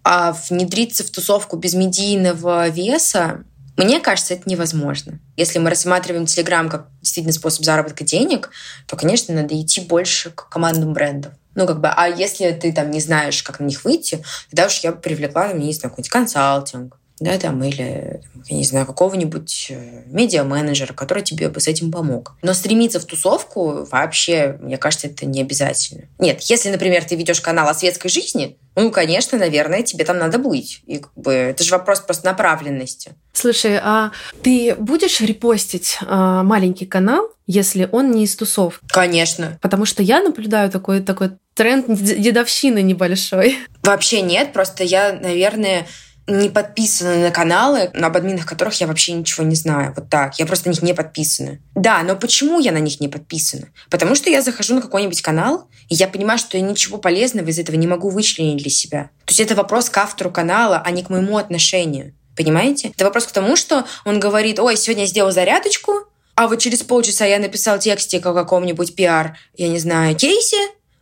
А 0.04 0.36
внедриться 0.50 1.06
в 1.06 1.10
тусовку 1.10 1.56
без 1.56 1.74
медийного 1.74 2.68
веса, 2.68 3.46
мне 3.79 4.01
кажется, 4.01 4.33
это 4.33 4.50
невозможно. 4.50 5.19
Если 5.38 5.57
мы 5.57 5.69
рассматриваем 5.69 6.25
Telegram 6.25 6.69
как 6.69 6.88
действительно 7.01 7.31
способ 7.31 7.63
заработка 7.63 8.03
денег, 8.03 8.50
то, 8.88 8.98
конечно, 8.98 9.33
надо 9.33 9.59
идти 9.59 9.79
больше 9.79 10.31
к 10.31 10.50
командам 10.50 10.91
брендов. 10.91 11.31
Ну, 11.55 11.65
как 11.65 11.79
бы, 11.79 11.88
а 11.88 12.07
если 12.07 12.51
ты 12.51 12.74
там 12.74 12.91
не 12.91 13.00
знаешь, 13.00 13.41
как 13.41 13.62
на 13.62 13.65
них 13.65 13.86
выйти, 13.86 14.21
тогда 14.50 14.65
уж 14.65 14.79
я 14.79 14.91
привлекла, 14.91 15.53
не 15.53 15.74
знаю, 15.74 15.91
какой-нибудь 15.91 16.09
консалтинг, 16.09 16.98
да, 17.20 17.38
там, 17.38 17.64
или, 17.64 18.22
я 18.46 18.58
не 18.58 18.64
знаю, 18.64 18.86
какого-нибудь 18.86 19.68
э, 19.70 20.04
медиа-менеджера, 20.08 20.94
который 20.94 21.24
тебе 21.24 21.50
бы 21.50 21.60
с 21.60 21.68
этим 21.68 21.92
помог. 21.92 22.36
Но 22.42 22.54
стремиться 22.54 23.00
в 23.00 23.06
тусовку 23.06 23.86
вообще, 23.92 24.58
мне 24.62 24.78
кажется, 24.78 25.08
это 25.08 25.26
не 25.26 25.42
обязательно. 25.42 26.04
Нет, 26.18 26.42
если, 26.42 26.70
например, 26.70 27.04
ты 27.04 27.16
ведешь 27.16 27.42
канал 27.42 27.68
о 27.68 27.74
светской 27.74 28.10
жизни, 28.10 28.58
ну, 28.76 28.92
конечно, 28.92 29.38
наверное, 29.38 29.84
тебе 29.84 30.06
там 30.06 30.18
надо 30.18 30.38
быть. 30.38 30.82
И 30.86 31.00
как 31.00 31.12
бы, 31.16 31.34
это 31.34 31.64
же 31.64 31.72
вопрос 31.72 32.00
просто 32.00 32.26
направленности. 32.26 33.12
Слушай, 33.34 33.80
а 33.84 34.12
ты 34.42 34.76
будешь 34.76 35.20
репостить 35.22 35.98
а, 36.06 36.44
маленький 36.44 36.86
канал, 36.86 37.30
если 37.48 37.90
он 37.92 38.12
не 38.12 38.24
из 38.24 38.36
тусов? 38.36 38.82
Конечно. 38.88 39.58
Потому 39.62 39.86
что 39.86 40.04
я 40.04 40.22
наблюдаю 40.22 40.70
такой, 40.70 41.02
такой 41.02 41.32
тренд 41.56 41.88
дедовщины 41.90 42.82
небольшой. 42.82 43.58
Вообще 43.84 44.22
нет, 44.22 44.54
просто 44.54 44.84
я, 44.84 45.12
наверное, 45.12 45.88
не 46.29 46.50
подписаны 46.50 47.17
на 47.24 47.31
каналы, 47.31 47.91
об 47.93 48.15
админах 48.15 48.45
которых 48.45 48.79
я 48.79 48.88
вообще 48.88 49.13
ничего 49.13 49.45
не 49.45 49.55
знаю. 49.55 49.93
Вот 49.95 50.09
так. 50.09 50.39
Я 50.39 50.45
просто 50.45 50.69
на 50.69 50.71
них 50.71 50.81
не 50.81 50.93
подписана. 50.93 51.59
Да, 51.75 52.03
но 52.03 52.15
почему 52.15 52.59
я 52.59 52.71
на 52.71 52.77
них 52.77 53.00
не 53.00 53.07
подписана? 53.07 53.67
Потому 53.89 54.15
что 54.15 54.29
я 54.29 54.41
захожу 54.41 54.75
на 54.75 54.81
какой-нибудь 54.81 55.21
канал, 55.21 55.67
и 55.89 55.95
я 55.95 56.07
понимаю, 56.07 56.39
что 56.39 56.57
я 56.57 56.63
ничего 56.63 56.98
полезного 56.98 57.50
из 57.50 57.59
этого 57.59 57.75
не 57.75 57.88
могу 57.88 58.09
вычленить 58.09 58.62
для 58.62 58.71
себя. 58.71 59.09
То 59.25 59.31
есть 59.31 59.39
это 59.39 59.55
вопрос 59.55 59.89
к 59.89 59.98
автору 59.98 60.31
канала, 60.31 60.81
а 60.86 60.91
не 60.91 61.03
к 61.03 61.09
моему 61.09 61.38
отношению. 61.38 62.13
Понимаете? 62.36 62.89
Это 62.95 63.05
вопрос 63.05 63.25
к 63.25 63.31
тому, 63.31 63.55
что 63.55 63.86
он 64.05 64.19
говорит, 64.19 64.59
ой, 64.59 64.77
сегодня 64.77 65.03
я 65.03 65.09
сделал 65.09 65.31
зарядочку, 65.31 65.91
а 66.36 66.48
вот 66.48 66.59
через 66.59 66.83
полчаса 66.83 67.25
я 67.25 67.38
написал 67.38 67.79
текстик 67.79 68.25
о 68.25 68.33
каком-нибудь 68.33 68.95
пиар, 68.95 69.38
я 69.57 69.67
не 69.67 69.77
знаю, 69.77 70.15
кейсе, 70.15 70.55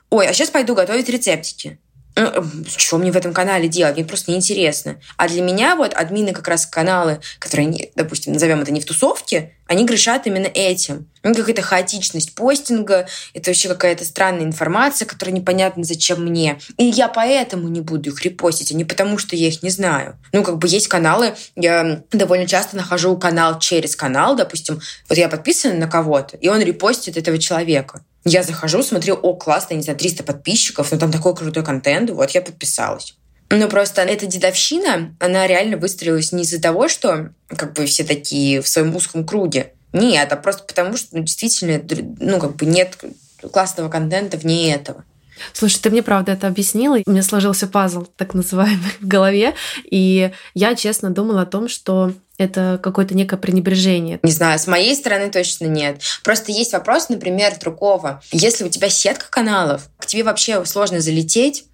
ой, 0.10 0.28
а 0.28 0.34
сейчас 0.34 0.50
пойду 0.50 0.74
готовить 0.74 1.10
рецептики. 1.10 1.78
Э, 2.18 2.42
что 2.76 2.98
мне 2.98 3.12
в 3.12 3.16
этом 3.16 3.32
канале 3.32 3.68
делать? 3.68 3.96
Мне 3.96 4.04
просто 4.04 4.32
неинтересно. 4.32 5.00
А 5.18 5.28
для 5.28 5.44
меня 5.44 5.76
вот 5.76 5.94
админы 5.94 6.34
как 6.34 6.48
раз 6.48 6.66
каналы, 6.66 7.20
которые, 7.38 7.92
допустим, 7.96 8.34
назовем 8.34 8.60
это 8.60 8.72
не 8.72 8.82
в 8.82 8.86
тусовке, 8.86 9.54
они 9.68 9.86
грешат 9.86 10.26
именно 10.26 10.48
этим. 10.48 11.08
Ну, 11.22 11.36
какая-то 11.36 11.62
хаотичность 11.62 12.34
постинга, 12.34 13.08
это 13.36 13.52
вообще 13.52 13.68
какая-то 13.68 14.04
странная 14.04 14.46
информация, 14.46 15.06
которая 15.06 15.36
непонятна, 15.36 15.84
зачем 15.84 16.26
мне. 16.26 16.58
И 16.78 16.86
я 16.86 17.08
поэтому 17.08 17.68
не 17.68 17.82
буду 17.82 18.10
их 18.10 18.24
репостить, 18.24 18.72
а 18.72 18.76
не 18.76 18.86
потому, 18.86 19.20
что 19.20 19.36
я 19.36 19.50
их 19.50 19.62
не 19.62 19.70
знаю. 19.70 20.18
Ну, 20.32 20.42
как 20.44 20.58
бы 20.58 20.68
есть 20.68 20.88
каналы, 20.88 21.36
я 21.56 22.02
довольно 22.12 22.48
часто 22.48 22.78
нахожу 22.78 23.16
канал 23.18 23.60
через 23.60 23.96
канал, 23.96 24.36
допустим, 24.36 24.80
вот 25.08 25.18
я 25.18 25.30
подписана 25.30 25.76
на 25.76 25.88
кого-то, 25.88 26.38
и 26.38 26.48
он 26.48 26.62
репостит 26.62 27.18
этого 27.18 27.38
человека. 27.38 28.02
Я 28.30 28.44
захожу, 28.44 28.84
смотрю, 28.84 29.16
о, 29.16 29.36
классно, 29.36 29.76
не 29.76 29.82
знаю, 29.82 29.98
300 29.98 30.24
подписчиков, 30.24 30.92
ну 30.92 31.00
там 31.00 31.12
такой 31.14 31.34
крутой 31.34 31.64
контент, 31.64 32.10
вот 32.10 32.32
я 32.32 32.42
подписалась. 32.42 33.16
Ну, 33.50 33.70
просто 33.70 34.02
эта 34.02 34.26
дедовщина, 34.26 35.16
она 35.20 35.48
реально 35.48 35.78
выстроилась 35.78 36.34
не 36.34 36.44
из-за 36.44 36.62
того, 36.62 36.90
что 36.90 37.30
как 37.48 37.72
бы 37.74 37.86
все 37.86 38.04
такие 38.04 38.62
в 38.62 38.68
своем 38.68 38.94
узком 38.94 39.26
круге. 39.26 39.72
Нет, 39.94 40.32
а 40.34 40.36
просто 40.36 40.66
потому, 40.66 40.98
что 40.98 41.16
ну, 41.16 41.24
действительно, 41.24 41.82
ну, 42.20 42.40
как 42.40 42.58
бы 42.58 42.66
нет 42.66 42.98
классного 43.54 43.88
контента 43.88 44.36
вне 44.36 44.74
этого. 44.74 45.06
Слушай, 45.54 45.80
ты 45.82 45.90
мне 45.90 46.04
правда 46.04 46.34
это 46.34 46.48
объяснила, 46.48 47.00
у 47.06 47.12
меня 47.12 47.24
сложился 47.24 47.68
пазл, 47.68 48.06
так 48.16 48.34
называемый, 48.34 48.92
в 49.00 49.08
голове, 49.08 49.56
и 49.90 50.32
я 50.54 50.76
честно 50.76 51.10
думала 51.10 51.42
о 51.42 51.46
том, 51.46 51.68
что 51.68 52.14
это 52.38 52.80
какое-то 52.82 53.16
некое 53.16 53.38
пренебрежение. 53.38 54.20
Не 54.24 54.32
знаю, 54.32 54.60
с 54.60 54.68
моей 54.68 54.96
стороны 54.96 55.30
точно 55.32 55.66
нет. 55.66 56.02
Просто 56.24 56.52
есть 56.52 56.74
вопрос, 56.74 57.10
например, 57.10 57.58
другого. 57.60 58.22
Если 58.32 58.64
у 58.64 58.70
тебя 58.70 58.90
сетка 58.90 59.26
каналов, 59.30 59.90
к 59.98 60.06
тебе 60.06 60.24
вообще 60.24 60.64
сложно 60.66 61.00
залететь. 61.00 61.66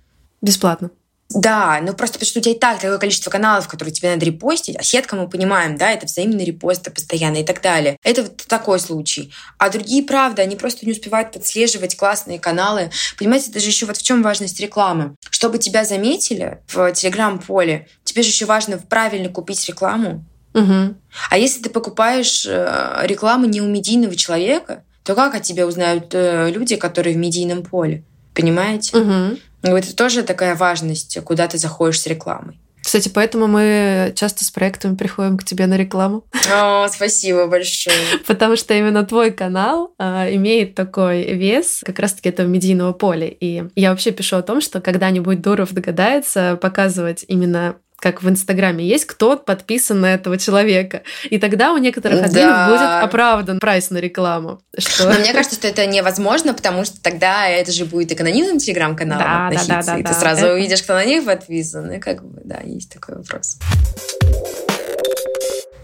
Бесплатно. 0.42 0.92
Да, 1.30 1.80
ну 1.82 1.94
просто 1.94 2.20
потому 2.20 2.28
что 2.28 2.40
у 2.40 2.42
тебя 2.44 2.54
и 2.54 2.60
так 2.60 2.80
такое 2.80 2.98
количество 2.98 3.32
каналов, 3.32 3.68
которые 3.68 3.94
тебе 3.94 4.12
надо 4.12 4.26
репостить, 4.26 4.76
а 4.78 4.84
сетка 4.84 5.16
мы 5.16 5.28
понимаем, 5.28 5.78
да, 5.78 5.92
это 5.92 6.06
взаимные 6.06 6.46
репосты 6.46 6.92
постоянно 6.92 7.38
и 7.38 7.44
так 7.44 7.62
далее. 7.62 7.98
Это 8.04 8.24
вот 8.24 8.38
такой 8.48 8.80
случай. 8.80 9.34
А 9.58 9.70
другие, 9.70 10.04
правда, 10.04 10.44
они 10.44 10.56
просто 10.56 10.86
не 10.86 10.92
успевают 10.92 11.32
подслеживать 11.32 11.98
классные 11.98 12.40
каналы. 12.40 12.92
Понимаете, 13.18 13.50
это 13.50 13.60
же 13.60 13.68
еще 13.68 13.86
вот 13.86 13.98
в 13.98 14.04
чем 14.04 14.22
важность 14.22 14.60
рекламы. 14.60 15.16
Чтобы 15.30 15.58
тебя 15.58 15.86
заметили 15.86 16.60
в 16.68 16.92
телеграм-поле, 16.94 17.88
тебе 18.04 18.22
же 18.22 18.30
еще 18.30 18.46
важно 18.46 18.78
правильно 18.78 19.30
купить 19.30 19.68
рекламу, 19.68 20.26
Угу. 20.54 20.96
А 21.32 21.38
если 21.38 21.64
ты 21.64 21.70
покупаешь 21.72 22.46
э, 22.46 23.00
рекламу 23.06 23.46
не 23.46 23.60
у 23.60 23.68
медийного 23.68 24.16
человека, 24.16 24.84
то 25.04 25.16
как 25.16 25.36
о 25.36 25.40
тебе 25.40 25.66
узнают 25.66 26.14
э, 26.14 26.52
люди, 26.52 26.76
которые 26.76 27.16
в 27.16 27.18
медийном 27.18 27.64
поле? 27.64 28.04
Понимаете? 28.34 28.98
Угу. 28.98 29.38
Это 29.64 29.96
тоже 29.96 30.24
такая 30.24 30.56
важность, 30.56 31.18
куда 31.24 31.48
ты 31.48 31.58
заходишь 31.58 32.02
с 32.02 32.08
рекламой. 32.08 32.60
Кстати, 32.84 33.08
поэтому 33.08 33.48
мы 33.48 34.12
часто 34.14 34.44
с 34.44 34.52
проектами 34.52 34.96
приходим 34.96 35.38
к 35.38 35.46
тебе 35.46 35.68
на 35.68 35.78
рекламу. 35.78 36.26
О, 36.54 36.86
спасибо 36.90 37.48
большое. 37.48 37.96
Потому 38.28 38.58
что 38.58 38.74
именно 38.74 39.06
твой 39.06 39.32
канал 39.32 39.94
а, 39.98 40.28
имеет 40.30 40.76
такой 40.76 41.24
вес 41.34 41.82
как 41.86 42.00
раз-таки 42.00 42.28
этого 42.28 42.46
медийного 42.46 42.92
поля. 42.92 43.28
И 43.28 43.64
я 43.76 43.92
вообще 43.92 44.12
пишу 44.12 44.36
о 44.36 44.42
том, 44.42 44.60
что 44.60 44.82
когда-нибудь 44.82 45.42
Дуров 45.42 45.72
догадается 45.72 46.60
показывать 46.62 47.24
именно 47.30 47.78
как 48.04 48.22
в 48.22 48.28
Инстаграме 48.28 48.86
есть, 48.86 49.06
кто 49.06 49.38
подписан 49.38 50.02
на 50.02 50.14
этого 50.14 50.38
человека. 50.38 51.04
И 51.30 51.38
тогда 51.38 51.72
у 51.72 51.78
некоторых 51.78 52.30
да. 52.34 52.68
будет 52.68 52.82
оправдан 52.82 53.60
прайс 53.60 53.92
на 53.92 54.00
рекламу. 54.00 54.62
Что... 54.78 55.06
Но 55.10 55.20
мне 55.20 55.32
кажется, 55.32 55.56
что 55.56 55.70
это 55.70 55.86
невозможно, 55.86 56.54
потому 56.54 56.84
что 56.84 57.02
тогда 57.02 57.48
это 57.48 57.72
же 57.72 57.86
будет 57.86 58.12
и 58.12 58.16
к 58.16 58.20
анонимным 58.20 58.60
телеграм-каналам 58.60 59.24
да, 59.24 59.48
относиться, 59.48 59.70
да, 59.70 59.82
да, 59.82 59.94
да, 59.94 60.00
и 60.00 60.04
ты 60.04 60.10
да, 60.10 60.20
сразу 60.20 60.46
это... 60.48 60.54
увидишь, 60.56 60.84
кто 60.84 60.96
на 60.96 61.06
них 61.06 61.24
подписан. 61.24 61.94
И 61.94 62.00
как 62.00 62.26
бы, 62.26 62.42
да, 62.44 62.60
есть 62.66 62.92
такой 62.92 63.16
вопрос. 63.16 63.58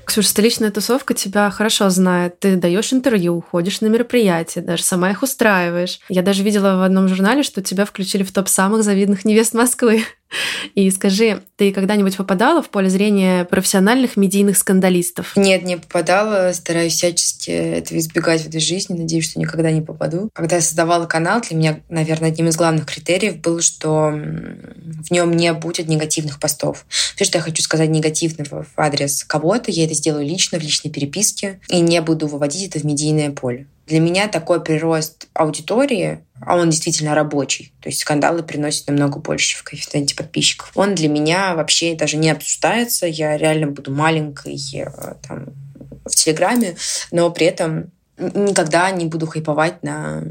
Ксюша, 0.04 0.28
столичная 0.28 0.72
тусовка 0.72 1.14
тебя 1.14 1.50
хорошо 1.52 1.90
знает. 1.90 2.38
Ты 2.40 2.58
даешь 2.58 2.92
интервью, 2.92 3.42
ходишь 3.50 3.80
на 3.80 3.86
мероприятия, 3.88 4.60
даже 4.60 4.84
сама 4.84 5.12
их 5.12 5.24
устраиваешь. 5.24 6.02
Я 6.10 6.22
даже 6.22 6.44
видела 6.44 6.80
в 6.80 6.82
одном 6.84 7.08
журнале, 7.08 7.44
что 7.44 7.62
тебя 7.62 7.86
включили 7.86 8.24
в 8.24 8.34
топ 8.34 8.50
самых 8.50 8.84
завидных 8.84 9.24
невест 9.24 9.54
Москвы. 9.54 10.04
И 10.76 10.90
скажи, 10.92 11.42
ты 11.56 11.72
когда-нибудь 11.72 12.18
попадала 12.18 12.62
в 12.62 12.70
поле 12.70 12.90
зрения 12.90 13.46
профессиональных 13.46 14.18
медийных 14.18 14.58
скандалистов? 14.58 15.36
Нет, 15.36 15.64
не 15.64 15.78
попадала. 15.78 16.52
Стараюсь 16.54 16.94
всячески 16.94 17.50
этого 17.50 17.98
избегать 17.98 18.44
в 18.44 18.48
этой 18.48 18.60
жизни. 18.60 18.98
Надеюсь, 18.98 19.30
что 19.30 19.40
никогда 19.40 19.72
не 19.72 19.82
попаду. 19.82 20.30
Когда 20.34 20.58
я 20.58 20.62
создавала 20.62 21.06
канал, 21.06 21.42
для 21.42 21.58
меня, 21.58 21.80
наверное, 21.90 22.30
одним 22.30 22.48
из 22.48 22.56
главных 22.56 22.86
критериев 22.86 23.38
было, 23.38 23.62
что 23.62 24.12
в 24.12 25.12
нем 25.12 25.32
не 25.32 25.52
будет 25.54 25.88
негативных 25.88 26.40
постов. 26.40 26.86
Все, 27.16 27.26
что 27.26 27.38
я 27.38 27.44
хочу 27.44 27.62
сказать 27.64 27.90
негативного 27.90 28.64
в 28.64 28.80
адрес 28.80 29.24
кого-то, 29.24 29.72
я 29.72 29.86
это 29.86 29.94
сделаю 29.94 30.26
лично, 30.26 30.60
в 30.60 30.62
личной 30.62 30.92
переписке, 30.92 31.60
и 31.70 31.80
не 31.80 32.02
буду 32.02 32.28
выводить 32.28 32.70
это 32.70 32.80
в 32.80 32.84
медийное 32.84 33.32
поле. 33.32 33.68
Для 33.90 34.00
меня 34.00 34.28
такой 34.28 34.64
прирост 34.64 35.28
аудитории, 35.34 36.24
а 36.42 36.58
он 36.58 36.70
действительно 36.70 37.16
рабочий, 37.16 37.74
то 37.82 37.90
есть 37.90 38.02
скандалы 38.02 38.44
приносят 38.44 38.88
намного 38.88 39.18
больше 39.18 39.58
в 39.58 39.64
коэффициенте 39.64 40.16
подписчиков. 40.16 40.72
Он 40.76 40.94
для 40.94 41.10
меня 41.10 41.56
вообще 41.56 41.96
даже 41.96 42.18
не 42.18 42.30
обсуждается, 42.30 43.08
я 43.08 43.36
реально 43.36 43.68
буду 43.68 43.92
маленькой 43.92 44.60
э, 44.74 45.16
там, 45.28 45.48
в 46.06 46.12
Телеграме, 46.12 46.76
но 47.12 47.32
при 47.32 47.48
этом 47.48 47.92
никогда 48.20 48.92
не 48.92 49.06
буду 49.06 49.26
хайповать 49.26 49.82
на 49.82 50.24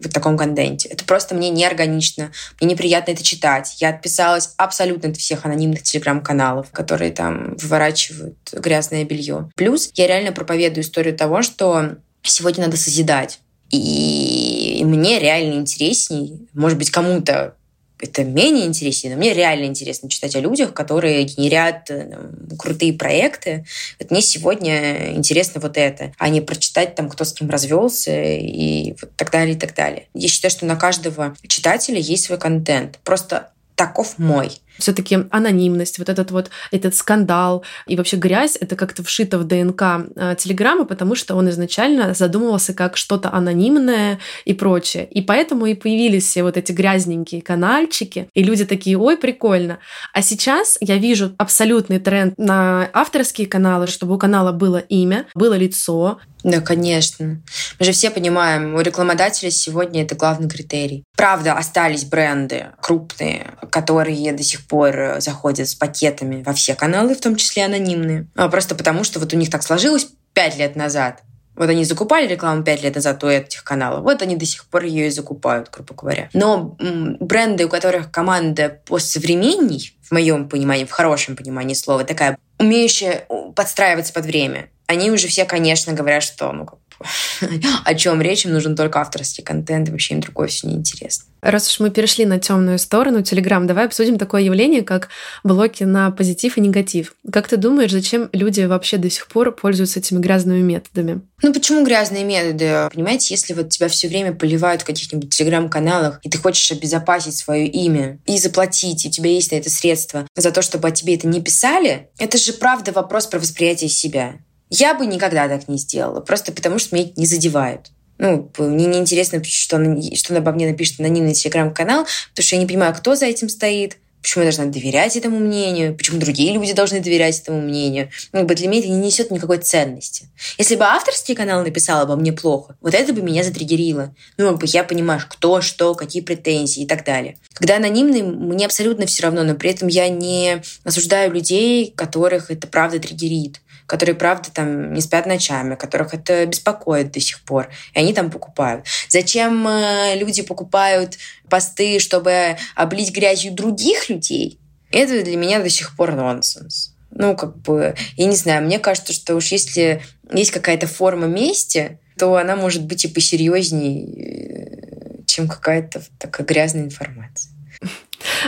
в 0.00 0.08
таком 0.10 0.36
контенте. 0.36 0.88
Это 0.88 1.04
просто 1.04 1.34
мне 1.34 1.50
неорганично, 1.50 2.30
мне 2.60 2.70
неприятно 2.70 3.12
это 3.12 3.22
читать. 3.22 3.76
Я 3.80 3.90
отписалась 3.90 4.54
абсолютно 4.56 5.10
от 5.10 5.16
всех 5.16 5.44
анонимных 5.44 5.82
телеграм-каналов, 5.82 6.70
которые 6.70 7.10
там 7.10 7.56
выворачивают 7.56 8.36
грязное 8.52 9.04
белье. 9.04 9.50
Плюс 9.56 9.90
я 9.94 10.06
реально 10.06 10.32
проповедую 10.32 10.84
историю 10.84 11.16
того, 11.16 11.42
что 11.42 11.96
сегодня 12.30 12.64
надо 12.64 12.76
созидать. 12.76 13.40
И 13.70 14.82
мне 14.84 15.18
реально 15.18 15.54
интересней, 15.54 16.48
может 16.54 16.78
быть, 16.78 16.90
кому-то 16.90 17.54
это 18.00 18.24
менее 18.24 18.66
интереснее, 18.66 19.14
но 19.14 19.18
мне 19.18 19.34
реально 19.34 19.64
интересно 19.64 20.08
читать 20.08 20.36
о 20.36 20.40
людях, 20.40 20.72
которые 20.72 21.24
генерят 21.24 21.90
э, 21.90 22.30
крутые 22.56 22.92
проекты. 22.92 23.64
Вот 23.98 24.10
мне 24.10 24.22
сегодня 24.22 25.16
интересно 25.16 25.60
вот 25.60 25.76
это, 25.76 26.12
а 26.18 26.28
не 26.28 26.40
прочитать 26.40 26.94
там, 26.94 27.08
кто 27.08 27.24
с 27.24 27.32
кем 27.32 27.50
развелся 27.50 28.12
и 28.12 28.94
вот 29.00 29.10
так 29.16 29.30
далее, 29.32 29.56
и 29.56 29.58
так 29.58 29.74
далее. 29.74 30.06
Я 30.14 30.28
считаю, 30.28 30.50
что 30.50 30.64
на 30.64 30.76
каждого 30.76 31.36
читателя 31.48 31.98
есть 31.98 32.24
свой 32.24 32.38
контент. 32.38 32.98
Просто 33.02 33.50
таков 33.74 34.18
мой 34.18 34.60
все-таки 34.78 35.18
анонимность, 35.30 35.98
вот 35.98 36.08
этот 36.08 36.30
вот 36.30 36.50
этот 36.70 36.94
скандал 36.94 37.64
и 37.86 37.96
вообще 37.96 38.16
грязь, 38.16 38.56
это 38.60 38.76
как-то 38.76 39.02
вшито 39.02 39.38
в 39.38 39.44
ДНК 39.44 39.82
э, 40.16 40.34
Телеграма, 40.38 40.84
потому 40.84 41.14
что 41.14 41.34
он 41.34 41.48
изначально 41.50 42.14
задумывался 42.14 42.74
как 42.74 42.96
что-то 42.96 43.32
анонимное 43.32 44.18
и 44.44 44.54
прочее. 44.54 45.06
И 45.10 45.22
поэтому 45.22 45.66
и 45.66 45.74
появились 45.74 46.26
все 46.26 46.42
вот 46.42 46.56
эти 46.56 46.72
грязненькие 46.72 47.42
канальчики, 47.42 48.28
и 48.34 48.42
люди 48.42 48.64
такие, 48.64 48.98
ой, 48.98 49.16
прикольно. 49.16 49.78
А 50.12 50.22
сейчас 50.22 50.78
я 50.80 50.96
вижу 50.96 51.34
абсолютный 51.38 51.98
тренд 51.98 52.34
на 52.38 52.88
авторские 52.92 53.46
каналы, 53.46 53.86
чтобы 53.86 54.14
у 54.14 54.18
канала 54.18 54.52
было 54.52 54.78
имя, 54.78 55.26
было 55.34 55.54
лицо, 55.54 56.18
да, 56.50 56.60
конечно. 56.60 57.42
Мы 57.78 57.84
же 57.84 57.92
все 57.92 58.10
понимаем, 58.10 58.74
у 58.74 58.80
рекламодателя 58.80 59.50
сегодня 59.50 60.02
это 60.02 60.14
главный 60.14 60.48
критерий. 60.48 61.04
Правда, 61.16 61.54
остались 61.54 62.04
бренды 62.04 62.66
крупные, 62.80 63.54
которые 63.70 64.32
до 64.32 64.42
сих 64.42 64.66
пор 64.66 64.98
э, 64.98 65.20
заходят 65.20 65.68
с 65.68 65.74
пакетами 65.74 66.42
во 66.42 66.52
все 66.52 66.74
каналы, 66.74 67.14
в 67.14 67.20
том 67.20 67.36
числе 67.36 67.64
анонимные. 67.64 68.26
А 68.36 68.48
просто 68.48 68.74
потому, 68.74 69.04
что 69.04 69.20
вот 69.20 69.32
у 69.32 69.36
них 69.36 69.50
так 69.50 69.62
сложилось 69.62 70.08
пять 70.32 70.56
лет 70.56 70.76
назад. 70.76 71.22
Вот 71.58 71.68
они 71.68 71.84
закупали 71.84 72.28
рекламу 72.28 72.62
пять 72.62 72.84
лет 72.84 72.94
назад 72.94 73.22
у 73.24 73.26
этих 73.26 73.64
каналов. 73.64 74.04
Вот 74.04 74.22
они 74.22 74.36
до 74.36 74.46
сих 74.46 74.64
пор 74.66 74.84
ее 74.84 75.08
и 75.08 75.10
закупают, 75.10 75.70
грубо 75.70 75.92
говоря. 75.92 76.30
Но 76.32 76.76
бренды, 76.78 77.66
у 77.66 77.68
которых 77.68 78.12
команда 78.12 78.80
посовременней, 78.86 79.96
в 80.00 80.12
моем 80.12 80.48
понимании, 80.48 80.84
в 80.84 80.92
хорошем 80.92 81.34
понимании 81.34 81.74
слова, 81.74 82.04
такая 82.04 82.38
умеющая 82.58 83.26
подстраиваться 83.56 84.12
под 84.12 84.26
время, 84.26 84.70
они 84.88 85.10
уже 85.10 85.28
все, 85.28 85.44
конечно, 85.44 85.92
говорят, 85.92 86.22
что 86.22 86.50
ну, 86.52 86.66
как 86.66 86.78
о 87.84 87.94
чем 87.94 88.20
речь, 88.20 88.44
им 88.44 88.52
нужен 88.52 88.74
только 88.74 89.00
авторский 89.00 89.44
контент, 89.44 89.88
и 89.88 89.90
вообще 89.90 90.14
им 90.14 90.20
другое 90.20 90.48
все 90.48 90.66
неинтересно. 90.66 91.26
Раз 91.40 91.68
уж 91.68 91.78
мы 91.78 91.90
перешли 91.90 92.26
на 92.26 92.40
темную 92.40 92.80
сторону 92.80 93.22
Телеграм, 93.22 93.66
давай 93.66 93.86
обсудим 93.86 94.18
такое 94.18 94.42
явление, 94.42 94.82
как 94.82 95.08
блоки 95.44 95.84
на 95.84 96.10
позитив 96.10 96.56
и 96.56 96.60
негатив. 96.60 97.14
Как 97.30 97.46
ты 97.46 97.56
думаешь, 97.56 97.92
зачем 97.92 98.28
люди 98.32 98.62
вообще 98.62 98.96
до 98.96 99.08
сих 99.08 99.28
пор 99.28 99.54
пользуются 99.54 100.00
этими 100.00 100.18
грязными 100.18 100.62
методами? 100.62 101.20
Ну 101.42 101.52
почему 101.52 101.84
грязные 101.84 102.24
методы? 102.24 102.88
Понимаете, 102.92 103.34
если 103.34 103.54
вот 103.54 103.68
тебя 103.68 103.88
все 103.88 104.08
время 104.08 104.32
поливают 104.32 104.82
в 104.82 104.84
каких-нибудь 104.84 105.32
телеграм-каналах, 105.32 106.18
и 106.24 106.28
ты 106.28 106.38
хочешь 106.38 106.72
обезопасить 106.72 107.36
свое 107.36 107.68
имя 107.68 108.18
и 108.26 108.36
заплатить, 108.38 109.04
и 109.04 109.08
у 109.08 109.12
тебя 109.12 109.30
есть 109.30 109.52
на 109.52 109.56
это 109.56 109.70
средства 109.70 110.26
за 110.34 110.50
то, 110.50 110.60
чтобы 110.60 110.88
о 110.88 110.90
тебе 110.90 111.14
это 111.14 111.28
не 111.28 111.40
писали, 111.40 112.08
это 112.18 112.36
же 112.36 112.52
правда 112.52 112.90
вопрос 112.90 113.28
про 113.28 113.38
восприятие 113.38 113.90
себя. 113.90 114.34
Я 114.70 114.94
бы 114.94 115.06
никогда 115.06 115.48
так 115.48 115.68
не 115.68 115.78
сделала, 115.78 116.20
просто 116.20 116.52
потому 116.52 116.78
что 116.78 116.94
меня 116.94 117.10
не 117.16 117.26
задевают. 117.26 117.90
Ну, 118.18 118.50
мне 118.58 118.86
неинтересно, 118.86 119.42
что, 119.44 119.78
что 120.14 120.36
обо 120.36 120.52
мне 120.52 120.68
напишет 120.68 120.98
анонимный 121.00 121.34
телеграм-канал, 121.34 122.06
потому 122.30 122.44
что 122.44 122.56
я 122.56 122.60
не 122.60 122.66
понимаю, 122.66 122.94
кто 122.94 123.14
за 123.14 123.26
этим 123.26 123.48
стоит, 123.48 123.96
почему 124.20 124.44
я 124.44 124.50
должна 124.50 124.70
доверять 124.70 125.16
этому 125.16 125.38
мнению, 125.38 125.96
почему 125.96 126.18
другие 126.18 126.52
люди 126.52 126.72
должны 126.72 127.00
доверять 127.00 127.40
этому 127.40 127.60
мнению. 127.60 128.10
Ну, 128.32 128.40
как 128.40 128.48
бы 128.48 128.54
для 128.56 128.68
меня 128.68 128.80
это 128.80 128.88
не 128.88 128.96
несет 128.96 129.30
никакой 129.30 129.58
ценности. 129.58 130.28
Если 130.58 130.74
бы 130.74 130.84
авторский 130.84 131.34
канал 131.34 131.62
написал 131.62 132.02
обо 132.02 132.16
мне 132.16 132.32
плохо, 132.32 132.76
вот 132.80 132.94
это 132.94 133.12
бы 133.12 133.22
меня 133.22 133.44
затриггерило. 133.44 134.14
Ну, 134.36 134.50
как 134.50 134.60
бы 134.60 134.66
я 134.66 134.82
понимаю, 134.84 135.22
кто, 135.28 135.60
что, 135.60 135.94
какие 135.94 136.22
претензии 136.22 136.82
и 136.82 136.86
так 136.86 137.04
далее. 137.04 137.36
Когда 137.54 137.76
анонимный, 137.76 138.22
мне 138.22 138.66
абсолютно 138.66 139.06
все 139.06 139.22
равно, 139.22 139.44
но 139.44 139.54
при 139.54 139.70
этом 139.70 139.88
я 139.88 140.08
не 140.08 140.62
осуждаю 140.84 141.32
людей, 141.32 141.92
которых 141.94 142.50
это 142.50 142.66
правда 142.66 142.98
триггерит 142.98 143.60
которые, 143.88 144.14
правда, 144.14 144.50
там 144.52 144.92
не 144.92 145.00
спят 145.00 145.24
ночами, 145.24 145.74
которых 145.74 146.12
это 146.12 146.44
беспокоит 146.44 147.10
до 147.10 147.20
сих 147.20 147.40
пор, 147.40 147.70
и 147.94 147.98
они 147.98 148.12
там 148.12 148.30
покупают. 148.30 148.84
Зачем 149.08 149.66
э, 149.66 150.14
люди 150.16 150.42
покупают 150.42 151.16
посты, 151.48 151.98
чтобы 151.98 152.58
облить 152.76 153.14
грязью 153.14 153.52
других 153.52 154.10
людей? 154.10 154.60
Это 154.92 155.24
для 155.24 155.36
меня 155.38 155.60
до 155.60 155.70
сих 155.70 155.96
пор 155.96 156.14
нонсенс. 156.14 156.94
Ну, 157.10 157.34
как 157.34 157.56
бы, 157.62 157.94
я 158.16 158.26
не 158.26 158.36
знаю, 158.36 158.62
мне 158.62 158.78
кажется, 158.78 159.14
что 159.14 159.34
уж 159.34 159.46
если 159.46 160.02
есть 160.30 160.50
какая-то 160.50 160.86
форма 160.86 161.26
мести, 161.26 161.98
то 162.18 162.36
она 162.36 162.56
может 162.56 162.84
быть 162.84 163.06
и 163.06 163.08
посерьезней, 163.08 164.04
э, 164.04 165.22
чем 165.24 165.48
какая-то 165.48 166.02
такая 166.18 166.46
грязная 166.46 166.84
информация. 166.84 167.52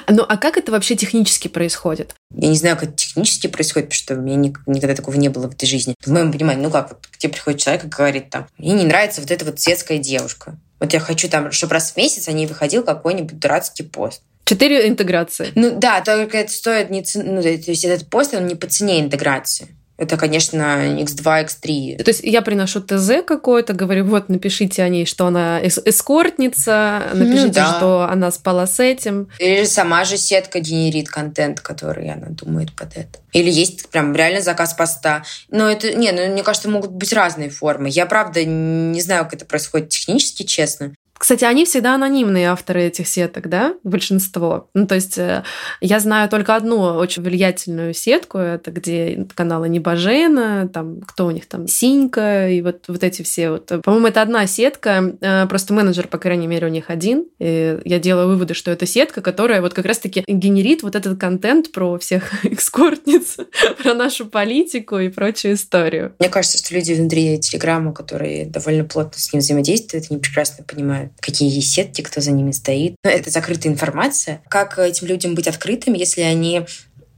Ну, 0.09 0.25
а 0.29 0.37
как 0.37 0.57
это 0.57 0.73
вообще 0.73 0.97
технически 0.97 1.49
происходит? 1.49 2.15
Я 2.35 2.49
не 2.49 2.57
знаю, 2.57 2.77
как 2.77 2.91
это 2.91 2.97
технически 2.97 3.47
происходит, 3.47 3.89
потому 3.89 3.97
что 3.99 4.15
у 4.15 4.21
меня 4.21 4.53
никогда 4.67 4.95
такого 4.95 5.15
не 5.17 5.29
было 5.29 5.49
в 5.49 5.55
этой 5.55 5.67
жизни. 5.67 5.95
В 6.01 6.11
моем 6.11 6.33
понимании, 6.33 6.63
ну 6.63 6.71
как, 6.71 6.91
вот 6.91 7.07
к 7.07 7.17
тебе 7.17 7.33
приходит 7.33 7.61
человек 7.61 7.85
и 7.85 7.89
говорит 7.89 8.31
там, 8.31 8.47
мне 8.59 8.73
не 8.73 8.85
нравится 8.85 9.21
вот 9.21 9.31
эта 9.31 9.45
вот 9.45 9.61
светская 9.61 9.99
девушка. 9.99 10.57
Вот 10.81 10.93
я 10.93 11.01
хочу 11.01 11.29
там, 11.29 11.53
чтобы 11.53 11.75
раз 11.75 11.93
в 11.93 11.97
месяц 11.97 12.29
о 12.29 12.33
ней 12.33 12.47
выходил 12.47 12.83
какой-нибудь 12.83 13.39
дурацкий 13.39 13.83
пост. 13.83 14.23
Четыре 14.45 14.89
интеграции. 14.89 15.53
Ну 15.55 15.79
да, 15.79 16.01
только 16.01 16.39
это 16.39 16.51
стоит 16.51 16.91
не... 16.91 17.05
Ну, 17.15 17.43
то 17.43 17.49
есть 17.49 17.85
этот 17.85 18.09
пост, 18.09 18.35
он 18.35 18.47
не 18.47 18.57
по 18.57 18.67
цене 18.67 19.01
интеграции 19.01 19.69
это, 20.01 20.17
конечно, 20.17 20.99
X2, 21.03 21.45
X3. 21.45 22.03
То 22.03 22.09
есть 22.09 22.23
я 22.25 22.41
приношу 22.41 22.81
ТЗ 22.81 23.23
какое-то, 23.27 23.75
говорю, 23.75 24.07
вот, 24.07 24.31
напишите 24.31 24.83
о 24.83 24.89
ней, 24.89 25.05
что 25.05 25.27
она 25.27 25.61
эс 25.61 25.79
эскортница, 25.79 27.11
напишите, 27.13 27.47
ну, 27.47 27.53
да. 27.53 27.77
что 27.77 28.09
она 28.11 28.31
спала 28.31 28.67
с 28.67 28.81
этим. 28.81 29.29
Или 29.39 29.65
сама 29.65 30.05
же 30.05 30.17
сетка 30.17 30.61
генерит 30.61 31.11
контент, 31.11 31.61
который 31.61 32.09
она 32.11 32.29
думает 32.31 32.75
под 32.75 32.97
это. 32.97 33.19
Или 33.35 33.51
есть 33.51 33.91
прям 33.91 34.15
реально 34.15 34.41
заказ 34.41 34.73
поста. 34.73 35.23
Но 35.51 35.71
это, 35.71 35.93
не, 35.93 36.13
ну, 36.13 36.33
мне 36.33 36.43
кажется, 36.43 36.71
могут 36.71 36.93
быть 36.93 37.13
разные 37.13 37.51
формы. 37.51 37.91
Я, 37.91 38.07
правда, 38.07 38.43
не 38.43 39.03
знаю, 39.03 39.25
как 39.25 39.35
это 39.35 39.45
происходит 39.45 39.91
технически, 39.91 40.45
честно. 40.45 40.95
Кстати, 41.21 41.45
они 41.45 41.67
всегда 41.67 41.97
анонимные 41.97 42.49
авторы 42.49 42.85
этих 42.85 43.07
сеток, 43.07 43.51
да, 43.51 43.75
большинство. 43.85 44.71
Ну, 44.73 44.87
то 44.87 44.95
есть 44.95 45.19
э, 45.19 45.45
я 45.83 46.01
знаю 46.01 46.31
только 46.31 46.57
одну 46.57 46.81
очень 46.81 47.23
влиятельную 47.23 47.93
сетку, 47.93 48.39
это 48.39 48.71
где 48.71 49.27
каналы 49.35 49.69
Небожена, 49.69 50.67
там, 50.73 51.03
кто 51.03 51.27
у 51.27 51.31
них 51.31 51.45
там, 51.47 51.69
Синька, 51.69 52.49
и 52.49 52.63
вот, 52.63 52.85
вот 52.89 53.05
эти 53.05 53.21
все 53.21 53.51
вот. 53.51 53.67
По-моему, 53.85 54.07
это 54.07 54.23
одна 54.23 54.47
сетка, 54.47 55.15
э, 55.21 55.47
просто 55.47 55.75
менеджер, 55.75 56.09
по 56.09 56.17
крайней 56.17 56.47
мере, 56.47 56.67
у 56.67 56.71
них 56.71 56.89
один. 56.89 57.27
И 57.39 57.79
я 57.85 57.99
делаю 57.99 58.29
выводы, 58.29 58.55
что 58.55 58.71
это 58.71 58.87
сетка, 58.87 59.21
которая 59.21 59.61
вот 59.61 59.75
как 59.75 59.85
раз-таки 59.85 60.25
генерит 60.27 60.83
вот 60.83 60.97
этот 60.97 61.21
контент 61.21 61.71
про 61.71 61.99
всех 61.99 62.33
экскортниц, 62.45 63.37
про 63.83 63.93
нашу 63.93 64.25
политику 64.25 64.99
и 64.99 65.11
прочую 65.11 65.53
историю. 65.53 66.15
Мне 66.19 66.31
кажется, 66.31 66.57
что 66.57 66.75
люди 66.75 66.95
внутри 66.95 67.39
Телеграма, 67.41 67.93
которые 67.93 68.47
довольно 68.47 68.85
плотно 68.85 69.21
с 69.21 69.31
ним 69.35 69.41
взаимодействуют, 69.41 70.07
они 70.09 70.19
прекрасно 70.19 70.65
понимают, 70.65 71.10
какие 71.21 71.53
есть 71.53 71.73
сетки, 71.73 72.03
кто 72.03 72.21
за 72.21 72.31
ними 72.31 72.53
стоит. 72.53 72.95
Но 73.05 73.11
это 73.11 73.31
закрытая 73.31 73.73
информация. 73.73 74.43
Как 74.49 74.79
этим 74.79 75.07
людям 75.07 75.35
быть 75.35 75.49
открытыми, 75.49 75.99
если 75.99 76.21
они 76.23 76.67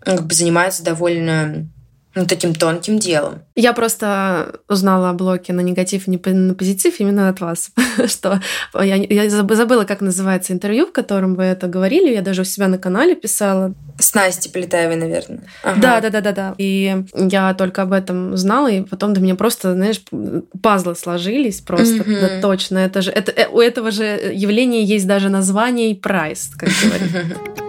как 0.01 0.27
бы 0.27 0.35
занимаются 0.35 0.83
довольно 0.83 1.69
ну, 2.15 2.27
таким 2.27 2.55
тонким 2.55 2.99
делом. 2.99 3.41
Я 3.55 3.73
просто 3.73 4.61
узнала 4.69 5.11
о 5.11 5.13
блоке 5.15 5.53
на 5.53 5.61
негатив 5.61 6.09
и 6.09 6.11
не 6.11 6.21
на 6.33 6.55
позитив 6.55 7.01
именно 7.01 7.29
от 7.29 7.41
вас, 7.41 7.71
что 8.07 8.41
я, 8.75 8.97
я 8.97 9.31
забыла, 9.31 9.85
как 9.85 10.01
называется 10.01 10.53
интервью, 10.53 10.87
в 10.87 10.93
котором 10.93 11.35
вы 11.35 11.45
это 11.45 11.69
говорили, 11.69 12.13
я 12.13 12.23
даже 12.23 12.43
у 12.43 12.45
себя 12.45 12.69
на 12.69 12.79
канале 12.79 13.15
писала. 13.15 13.75
С 13.99 14.15
Настей 14.15 14.51
Полетаевой, 14.51 14.97
наверное. 14.97 15.43
Ага. 15.63 15.81
Да, 15.81 16.01
да, 16.01 16.11
да, 16.11 16.21
да, 16.21 16.33
да. 16.33 16.55
И 16.59 17.05
я 17.15 17.55
только 17.55 17.83
об 17.83 17.93
этом 17.93 18.37
знала, 18.37 18.71
и 18.71 18.83
потом 18.83 19.15
до 19.15 19.21
меня 19.21 19.35
просто, 19.35 19.75
знаешь, 19.75 20.03
пазлы 20.63 20.95
сложились 20.97 21.61
просто. 21.61 21.97
Mm-hmm. 21.97 22.21
Да, 22.21 22.41
точно. 22.41 22.79
Это 22.79 23.03
же 23.03 23.11
это, 23.11 23.33
э, 23.33 23.49
у 23.49 23.61
этого 23.61 23.91
же 23.91 24.05
явления 24.33 24.83
есть 24.83 25.07
даже 25.07 25.29
название 25.29 25.93
и 25.93 25.95
прайс, 25.95 26.51
как 26.57 26.69
говорится. 26.83 27.37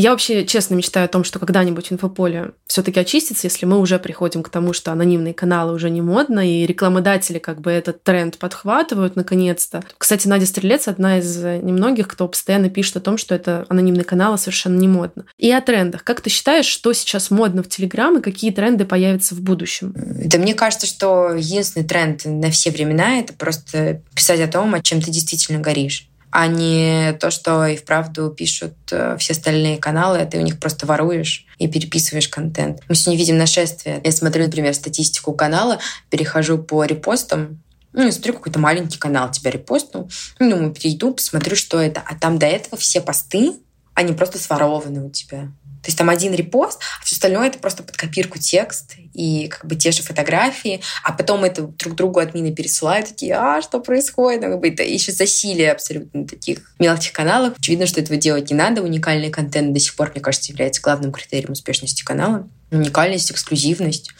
Я 0.00 0.12
вообще 0.12 0.46
честно 0.46 0.76
мечтаю 0.76 1.04
о 1.04 1.08
том, 1.08 1.24
что 1.24 1.38
когда-нибудь 1.38 1.92
инфополе 1.92 2.52
все-таки 2.66 2.98
очистится, 2.98 3.46
если 3.46 3.66
мы 3.66 3.78
уже 3.78 3.98
приходим 3.98 4.42
к 4.42 4.48
тому, 4.48 4.72
что 4.72 4.92
анонимные 4.92 5.34
каналы 5.34 5.74
уже 5.74 5.90
не 5.90 6.00
модно, 6.00 6.40
и 6.40 6.64
рекламодатели 6.64 7.38
как 7.38 7.60
бы 7.60 7.70
этот 7.70 8.02
тренд 8.02 8.38
подхватывают 8.38 9.14
наконец-то. 9.14 9.84
Кстати, 9.98 10.26
Надя 10.26 10.46
Стрелец 10.46 10.88
одна 10.88 11.18
из 11.18 11.36
немногих, 11.36 12.08
кто 12.08 12.26
постоянно 12.28 12.70
пишет 12.70 12.96
о 12.96 13.00
том, 13.00 13.18
что 13.18 13.34
это 13.34 13.66
анонимные 13.68 14.04
каналы 14.04 14.38
совершенно 14.38 14.78
не 14.78 14.88
модно. 14.88 15.26
И 15.36 15.52
о 15.52 15.60
трендах. 15.60 16.02
Как 16.02 16.22
ты 16.22 16.30
считаешь, 16.30 16.64
что 16.64 16.94
сейчас 16.94 17.30
модно 17.30 17.62
в 17.62 17.68
Телеграм 17.68 18.16
и 18.16 18.22
какие 18.22 18.52
тренды 18.52 18.86
появятся 18.86 19.34
в 19.34 19.42
будущем? 19.42 19.92
Да 19.94 20.38
мне 20.38 20.54
кажется, 20.54 20.86
что 20.86 21.34
единственный 21.34 21.84
тренд 21.84 22.24
на 22.24 22.50
все 22.50 22.70
времена— 22.70 23.18
это 23.20 23.34
просто 23.34 24.00
писать 24.14 24.40
о 24.40 24.48
том, 24.48 24.72
о 24.72 24.80
чем 24.80 25.02
ты 25.02 25.10
действительно 25.10 25.60
горишь 25.60 26.09
а 26.30 26.46
не 26.46 27.12
то, 27.20 27.30
что 27.30 27.66
и 27.66 27.76
вправду 27.76 28.30
пишут 28.30 28.74
э, 28.90 29.16
все 29.18 29.32
остальные 29.32 29.78
каналы, 29.78 30.18
а 30.18 30.26
ты 30.26 30.38
у 30.38 30.42
них 30.42 30.58
просто 30.60 30.86
воруешь 30.86 31.46
и 31.58 31.68
переписываешь 31.68 32.28
контент. 32.28 32.80
Мы 32.88 32.94
сегодня 32.94 33.18
видим 33.18 33.38
нашествие. 33.38 34.00
Я 34.04 34.12
смотрю, 34.12 34.44
например, 34.44 34.74
статистику 34.74 35.32
канала, 35.32 35.78
перехожу 36.08 36.58
по 36.58 36.84
репостам, 36.84 37.60
ну, 37.92 38.04
я 38.04 38.12
смотрю, 38.12 38.34
какой-то 38.34 38.60
маленький 38.60 38.98
канал 38.98 39.32
тебя 39.32 39.50
репостнул. 39.50 40.08
Ну, 40.38 40.72
перейду, 40.72 41.12
посмотрю, 41.12 41.56
что 41.56 41.80
это. 41.80 42.00
А 42.06 42.14
там 42.14 42.38
до 42.38 42.46
этого 42.46 42.76
все 42.76 43.00
посты, 43.00 43.54
они 43.94 44.12
просто 44.12 44.38
сворованы 44.38 45.04
у 45.04 45.10
тебя. 45.10 45.48
То 45.82 45.88
есть 45.88 45.96
там 45.96 46.10
один 46.10 46.34
репост, 46.34 46.80
а 47.00 47.04
все 47.04 47.14
остальное 47.14 47.48
это 47.48 47.58
просто 47.58 47.82
под 47.82 47.96
копирку 47.96 48.38
текст 48.38 48.96
и 49.14 49.48
как 49.48 49.64
бы 49.64 49.76
те 49.76 49.92
же 49.92 50.02
фотографии, 50.02 50.80
а 51.02 51.12
потом 51.12 51.44
это 51.44 51.62
друг 51.62 51.94
другу 51.94 52.20
админы 52.20 52.54
пересылают, 52.54 53.08
такие, 53.08 53.34
а, 53.34 53.62
что 53.62 53.80
происходит? 53.80 54.42
Ну, 54.42 54.50
как 54.50 54.60
бы 54.60 54.68
это 54.68 54.82
еще 54.82 55.12
засилие 55.12 55.72
абсолютно 55.72 56.26
таких 56.26 56.72
мелких 56.78 57.12
каналов. 57.12 57.54
Очевидно, 57.58 57.86
что 57.86 58.00
этого 58.00 58.18
делать 58.18 58.50
не 58.50 58.56
надо. 58.56 58.82
Уникальный 58.82 59.30
контент 59.30 59.72
до 59.72 59.80
сих 59.80 59.94
пор, 59.96 60.10
мне 60.10 60.20
кажется, 60.20 60.52
является 60.52 60.82
главным 60.82 61.12
критерием 61.12 61.52
успешности 61.52 62.04
канала. 62.04 62.48
Уникальность, 62.70 63.32
эксклюзивность. 63.32 64.10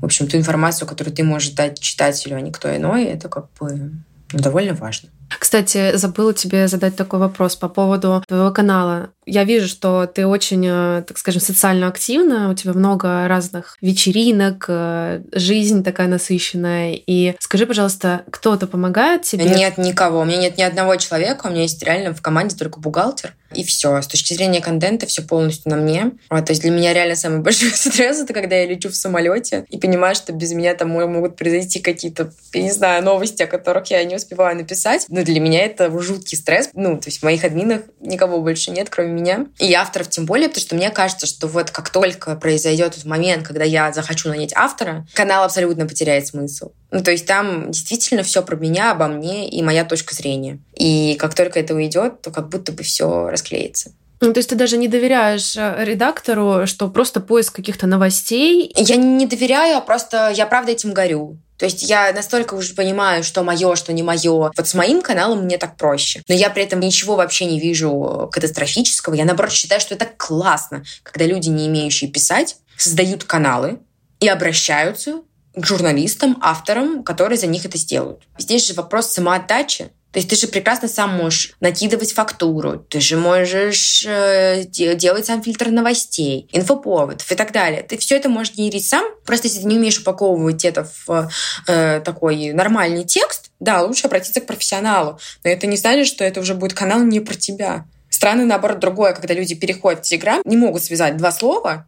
В 0.00 0.04
общем, 0.04 0.28
ту 0.28 0.36
информацию, 0.36 0.86
которую 0.86 1.14
ты 1.14 1.24
можешь 1.24 1.50
дать 1.50 1.80
читателю, 1.80 2.36
а 2.36 2.40
не 2.40 2.52
кто 2.52 2.74
иной, 2.76 3.04
это 3.04 3.28
как 3.28 3.52
бы 3.58 3.92
ну, 4.32 4.38
довольно 4.38 4.74
важно. 4.74 5.08
Кстати, 5.28 5.96
забыла 5.96 6.34
тебе 6.34 6.68
задать 6.68 6.96
такой 6.96 7.18
вопрос 7.18 7.56
по 7.56 7.68
поводу 7.68 8.22
твоего 8.26 8.50
канала. 8.50 9.10
Я 9.26 9.44
вижу, 9.44 9.68
что 9.68 10.06
ты 10.06 10.26
очень, 10.26 10.64
э, 10.66 11.02
так 11.06 11.18
скажем, 11.18 11.42
социально 11.42 11.86
активна, 11.86 12.50
у 12.50 12.54
тебя 12.54 12.72
много 12.72 13.28
разных 13.28 13.76
вечеринок, 13.82 14.64
э, 14.68 15.20
жизнь 15.32 15.84
такая 15.84 16.08
насыщенная. 16.08 16.98
И 17.06 17.34
скажи, 17.38 17.66
пожалуйста, 17.66 18.22
кто-то 18.30 18.66
помогает 18.66 19.22
тебе? 19.22 19.44
Нет 19.44 19.76
никого. 19.76 20.20
У 20.20 20.24
меня 20.24 20.38
нет 20.38 20.56
ни 20.56 20.62
одного 20.62 20.96
человека. 20.96 21.46
У 21.46 21.50
меня 21.50 21.62
есть 21.62 21.82
реально 21.82 22.14
в 22.14 22.22
команде 22.22 22.56
только 22.56 22.80
бухгалтер. 22.80 23.34
И 23.54 23.64
все. 23.64 24.00
С 24.00 24.06
точки 24.06 24.34
зрения 24.34 24.60
контента 24.60 25.06
все 25.06 25.22
полностью 25.22 25.70
на 25.70 25.76
мне. 25.76 26.12
Вот, 26.28 26.44
то 26.44 26.52
есть 26.52 26.62
для 26.62 26.70
меня 26.70 26.92
реально 26.92 27.16
самый 27.16 27.40
большой 27.42 27.70
стресс 27.70 28.20
это 28.20 28.32
когда 28.32 28.56
я 28.56 28.66
лечу 28.66 28.88
в 28.88 28.96
самолете 28.96 29.64
и 29.68 29.78
понимаю, 29.78 30.14
что 30.14 30.32
без 30.32 30.52
меня 30.52 30.74
там 30.74 30.90
могут 30.90 31.36
произойти 31.36 31.80
какие-то, 31.80 32.32
я 32.52 32.62
не 32.62 32.72
знаю, 32.72 33.02
новости, 33.02 33.42
о 33.42 33.46
которых 33.46 33.90
я 33.90 34.04
не 34.04 34.16
успеваю 34.16 34.56
написать. 34.56 35.06
Но 35.18 35.24
для 35.24 35.40
меня 35.40 35.64
это 35.64 35.90
жуткий 35.98 36.38
стресс. 36.38 36.70
Ну, 36.74 36.96
то 36.96 37.08
есть 37.08 37.18
в 37.18 37.22
моих 37.24 37.42
админах 37.42 37.80
никого 37.98 38.40
больше 38.40 38.70
нет, 38.70 38.88
кроме 38.88 39.10
меня. 39.10 39.46
И 39.58 39.74
авторов 39.74 40.08
тем 40.08 40.26
более, 40.26 40.48
потому 40.48 40.62
что 40.62 40.76
мне 40.76 40.90
кажется, 40.90 41.26
что 41.26 41.48
вот 41.48 41.72
как 41.72 41.90
только 41.90 42.36
произойдет 42.36 42.92
этот 42.92 43.04
момент, 43.04 43.44
когда 43.44 43.64
я 43.64 43.92
захочу 43.92 44.28
нанять 44.28 44.52
автора, 44.54 45.08
канал 45.14 45.42
абсолютно 45.42 45.86
потеряет 45.86 46.28
смысл. 46.28 46.70
Ну, 46.92 47.02
то 47.02 47.10
есть 47.10 47.26
там 47.26 47.72
действительно 47.72 48.22
все 48.22 48.44
про 48.44 48.54
меня, 48.54 48.92
обо 48.92 49.08
мне 49.08 49.48
и 49.48 49.60
моя 49.60 49.84
точка 49.84 50.14
зрения. 50.14 50.60
И 50.76 51.16
как 51.18 51.34
только 51.34 51.58
это 51.58 51.74
уйдет, 51.74 52.22
то 52.22 52.30
как 52.30 52.48
будто 52.48 52.70
бы 52.70 52.84
все 52.84 53.28
расклеится. 53.28 53.90
Ну, 54.20 54.32
то 54.32 54.38
есть 54.38 54.50
ты 54.50 54.54
даже 54.54 54.76
не 54.76 54.86
доверяешь 54.86 55.56
э, 55.56 55.84
редактору, 55.84 56.64
что 56.66 56.88
просто 56.88 57.18
поиск 57.18 57.56
каких-то 57.56 57.88
новостей? 57.88 58.72
Я 58.76 58.94
не 58.94 59.26
доверяю, 59.26 59.78
а 59.78 59.80
просто 59.80 60.32
я 60.32 60.46
правда 60.46 60.70
этим 60.70 60.92
горю. 60.92 61.38
То 61.58 61.64
есть 61.64 61.82
я 61.82 62.12
настолько 62.12 62.54
уже 62.54 62.74
понимаю, 62.74 63.24
что 63.24 63.42
мое, 63.42 63.74
что 63.74 63.92
не 63.92 64.02
мое. 64.02 64.52
Вот 64.56 64.68
с 64.68 64.74
моим 64.74 65.02
каналом 65.02 65.44
мне 65.44 65.58
так 65.58 65.76
проще. 65.76 66.22
Но 66.28 66.34
я 66.34 66.50
при 66.50 66.62
этом 66.62 66.80
ничего 66.80 67.16
вообще 67.16 67.46
не 67.46 67.58
вижу 67.58 68.30
катастрофического. 68.32 69.14
Я, 69.14 69.24
наоборот, 69.24 69.52
считаю, 69.52 69.80
что 69.80 69.94
это 69.94 70.06
классно, 70.06 70.84
когда 71.02 71.24
люди, 71.24 71.48
не 71.48 71.66
имеющие 71.66 72.10
писать, 72.10 72.56
создают 72.76 73.24
каналы 73.24 73.80
и 74.20 74.28
обращаются 74.28 75.22
к 75.54 75.66
журналистам, 75.66 76.38
авторам, 76.40 77.02
которые 77.02 77.38
за 77.38 77.48
них 77.48 77.64
это 77.64 77.76
сделают. 77.76 78.22
Здесь 78.38 78.66
же 78.66 78.74
вопрос 78.74 79.08
самоотдачи. 79.08 79.90
То 80.12 80.18
есть 80.18 80.30
ты 80.30 80.36
же 80.36 80.48
прекрасно 80.48 80.88
сам 80.88 81.14
можешь 81.16 81.52
накидывать 81.60 82.12
фактуру, 82.12 82.78
ты 82.78 83.00
же 83.00 83.16
можешь 83.16 84.04
э, 84.06 84.64
делать 84.64 85.26
сам 85.26 85.42
фильтр 85.42 85.68
новостей, 85.68 86.48
инфоповодов 86.52 87.30
и 87.30 87.34
так 87.34 87.52
далее. 87.52 87.82
Ты 87.82 87.98
все 87.98 88.16
это 88.16 88.28
можешь 88.28 88.54
генерить 88.54 88.86
сам, 88.86 89.04
просто 89.26 89.48
если 89.48 89.60
ты 89.60 89.66
не 89.66 89.76
умеешь 89.76 89.98
упаковывать 89.98 90.64
это 90.64 90.88
в 91.06 91.30
э, 91.66 92.00
такой 92.00 92.52
нормальный 92.52 93.04
текст, 93.04 93.50
да, 93.60 93.82
лучше 93.82 94.06
обратиться 94.06 94.40
к 94.40 94.46
профессионалу. 94.46 95.18
Но 95.44 95.50
это 95.50 95.66
не 95.66 95.76
значит, 95.76 96.06
что 96.06 96.24
это 96.24 96.40
уже 96.40 96.54
будет 96.54 96.72
канал 96.72 97.02
не 97.02 97.20
про 97.20 97.34
тебя. 97.34 97.84
Странно, 98.08 98.46
наоборот, 98.46 98.78
другое, 98.78 99.12
когда 99.12 99.34
люди 99.34 99.54
переходят 99.54 100.00
в 100.00 100.08
Телеграм, 100.08 100.40
не 100.44 100.56
могут 100.56 100.82
связать 100.82 101.16
два 101.16 101.30
слова, 101.30 101.86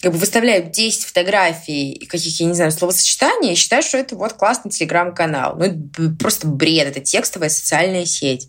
как 0.00 0.12
бы 0.12 0.18
выставляют 0.18 0.70
10 0.70 1.04
фотографий 1.04 1.92
и 1.92 2.06
каких, 2.06 2.40
я 2.40 2.46
не 2.46 2.54
знаю, 2.54 2.70
словосочетаний, 2.70 3.52
и 3.52 3.56
считают, 3.56 3.84
что 3.84 3.98
это 3.98 4.16
вот 4.16 4.34
классный 4.34 4.70
телеграм-канал. 4.70 5.56
Ну, 5.58 5.64
это 5.64 6.16
просто 6.18 6.46
бред, 6.46 6.88
это 6.88 7.00
текстовая 7.00 7.48
социальная 7.48 8.04
сеть. 8.04 8.48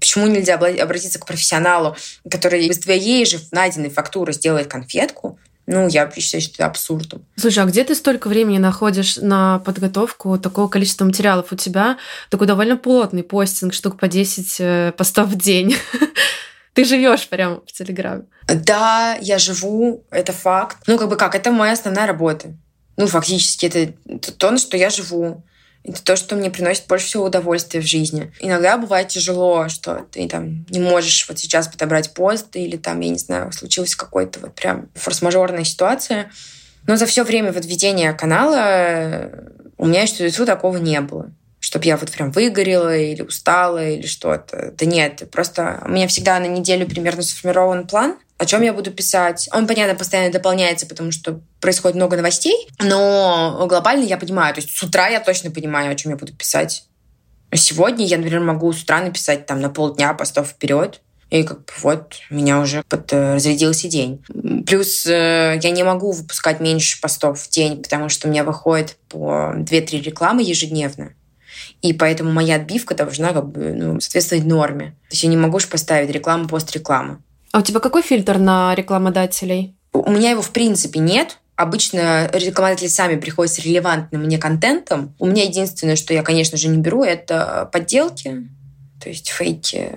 Почему 0.00 0.26
нельзя 0.26 0.54
обратиться 0.54 1.18
к 1.18 1.26
профессионалу, 1.26 1.96
который 2.30 2.66
из 2.66 2.78
твоей 2.78 3.24
же 3.24 3.40
найденной 3.50 3.90
фактуры 3.90 4.32
сделает 4.32 4.68
конфетку? 4.68 5.38
Ну, 5.66 5.88
я 5.88 6.10
считаю, 6.16 6.42
что 6.42 6.54
это 6.54 6.66
абсурдом. 6.66 7.24
Слушай, 7.34 7.64
а 7.64 7.66
где 7.66 7.82
ты 7.82 7.96
столько 7.96 8.28
времени 8.28 8.58
находишь 8.58 9.16
на 9.16 9.58
подготовку 9.60 10.38
такого 10.38 10.68
количества 10.68 11.04
материалов? 11.04 11.50
У 11.50 11.56
тебя 11.56 11.98
такой 12.30 12.46
довольно 12.46 12.76
плотный 12.76 13.24
постинг, 13.24 13.74
штук 13.74 13.98
по 13.98 14.06
10 14.06 14.56
э, 14.60 14.92
постов 14.96 15.28
в 15.28 15.36
день. 15.36 15.76
Ты 16.76 16.84
живешь 16.84 17.26
прямо 17.28 17.62
в 17.66 17.72
Телеграме. 17.72 18.24
Да, 18.46 19.16
я 19.22 19.38
живу, 19.38 20.04
это 20.10 20.34
факт. 20.34 20.76
Ну, 20.86 20.98
как 20.98 21.08
бы 21.08 21.16
как, 21.16 21.34
это 21.34 21.50
моя 21.50 21.72
основная 21.72 22.06
работа. 22.06 22.54
Ну, 22.98 23.06
фактически, 23.06 23.64
это 23.64 24.30
то, 24.32 24.50
на 24.50 24.58
что 24.58 24.76
я 24.76 24.90
живу. 24.90 25.42
Это 25.84 26.04
то, 26.04 26.16
что 26.16 26.36
мне 26.36 26.50
приносит 26.50 26.86
больше 26.86 27.06
всего 27.06 27.24
удовольствия 27.24 27.80
в 27.80 27.86
жизни. 27.86 28.30
Иногда 28.40 28.76
бывает 28.76 29.08
тяжело, 29.08 29.70
что 29.70 30.04
ты 30.12 30.28
там 30.28 30.66
не 30.68 30.80
можешь 30.80 31.26
вот 31.30 31.38
сейчас 31.38 31.66
подобрать 31.66 32.12
пост, 32.12 32.54
или 32.56 32.76
там, 32.76 33.00
я 33.00 33.08
не 33.08 33.18
знаю, 33.18 33.52
случилась 33.52 33.96
какой-то 33.96 34.40
вот 34.40 34.54
прям 34.54 34.90
форс-мажорная 34.94 35.64
ситуация. 35.64 36.30
Но 36.86 36.96
за 36.96 37.06
все 37.06 37.24
время 37.24 37.52
вот 37.52 37.64
ведения 37.64 38.12
канала 38.12 39.30
у 39.78 39.86
меня 39.86 40.06
что-то 40.06 40.44
такого 40.44 40.76
не 40.76 41.00
было 41.00 41.32
чтобы 41.76 41.84
я 41.84 41.98
вот 41.98 42.10
прям 42.10 42.30
выгорела 42.30 42.96
или 42.96 43.20
устала 43.20 43.86
или 43.86 44.06
что-то. 44.06 44.72
Да 44.78 44.86
нет, 44.86 45.28
просто 45.30 45.82
у 45.84 45.90
меня 45.90 46.08
всегда 46.08 46.38
на 46.40 46.46
неделю 46.46 46.86
примерно 46.86 47.22
сформирован 47.22 47.86
план, 47.86 48.16
о 48.38 48.46
чем 48.46 48.62
я 48.62 48.72
буду 48.72 48.90
писать. 48.90 49.50
Он, 49.52 49.66
понятно, 49.66 49.94
постоянно 49.94 50.32
дополняется, 50.32 50.86
потому 50.86 51.12
что 51.12 51.40
происходит 51.60 51.96
много 51.96 52.16
новостей, 52.16 52.66
но 52.80 53.66
глобально 53.68 54.04
я 54.04 54.16
понимаю, 54.16 54.54
то 54.54 54.62
есть 54.62 54.74
с 54.74 54.82
утра 54.82 55.08
я 55.08 55.20
точно 55.20 55.50
понимаю, 55.50 55.92
о 55.92 55.94
чем 55.96 56.12
я 56.12 56.16
буду 56.16 56.32
писать. 56.32 56.84
Сегодня 57.54 58.06
я, 58.06 58.16
например, 58.16 58.40
могу 58.40 58.72
с 58.72 58.82
утра 58.82 59.02
написать 59.02 59.44
там 59.44 59.60
на 59.60 59.68
полдня 59.68 60.14
постов 60.14 60.48
вперед, 60.48 61.02
и 61.28 61.42
как 61.42 61.58
бы 61.58 61.72
вот 61.82 62.14
меня 62.30 62.60
уже 62.60 62.84
под 62.88 63.12
э, 63.12 63.38
день. 63.38 64.24
Плюс 64.64 65.04
э, 65.06 65.58
я 65.60 65.70
не 65.72 65.82
могу 65.82 66.12
выпускать 66.12 66.60
меньше 66.60 67.00
постов 67.02 67.40
в 67.40 67.50
день, 67.50 67.82
потому 67.82 68.08
что 68.08 68.28
у 68.28 68.30
меня 68.30 68.44
выходит 68.44 68.96
по 69.08 69.52
2-3 69.56 70.00
рекламы 70.00 70.42
ежедневно. 70.42 71.12
И 71.82 71.92
поэтому 71.92 72.32
моя 72.32 72.56
отбивка 72.56 72.94
должна 72.94 73.32
как 73.32 73.48
бы, 73.48 73.72
ну, 73.72 74.00
соответствовать 74.00 74.44
норме. 74.44 74.96
То 75.08 75.12
есть 75.12 75.22
я 75.22 75.28
не 75.28 75.36
могу 75.36 75.58
же 75.58 75.68
поставить 75.68 76.10
рекламу 76.10 76.48
пост 76.48 76.72
рекламы. 76.72 77.18
А 77.52 77.58
у 77.58 77.62
тебя 77.62 77.80
какой 77.80 78.02
фильтр 78.02 78.38
на 78.38 78.74
рекламодателей? 78.74 79.74
У 79.92 80.10
меня 80.10 80.30
его 80.30 80.42
в 80.42 80.50
принципе 80.50 81.00
нет. 81.00 81.38
Обычно 81.54 82.28
рекламодатели 82.32 82.88
сами 82.88 83.16
приходят 83.16 83.52
с 83.52 83.58
релевантным 83.58 84.24
мне 84.24 84.38
контентом. 84.38 85.14
У 85.18 85.26
меня 85.26 85.44
единственное, 85.44 85.96
что 85.96 86.12
я, 86.12 86.22
конечно 86.22 86.58
же, 86.58 86.68
не 86.68 86.78
беру, 86.78 87.02
это 87.02 87.68
подделки, 87.72 88.46
то 89.02 89.08
есть 89.08 89.28
фейки, 89.28 89.92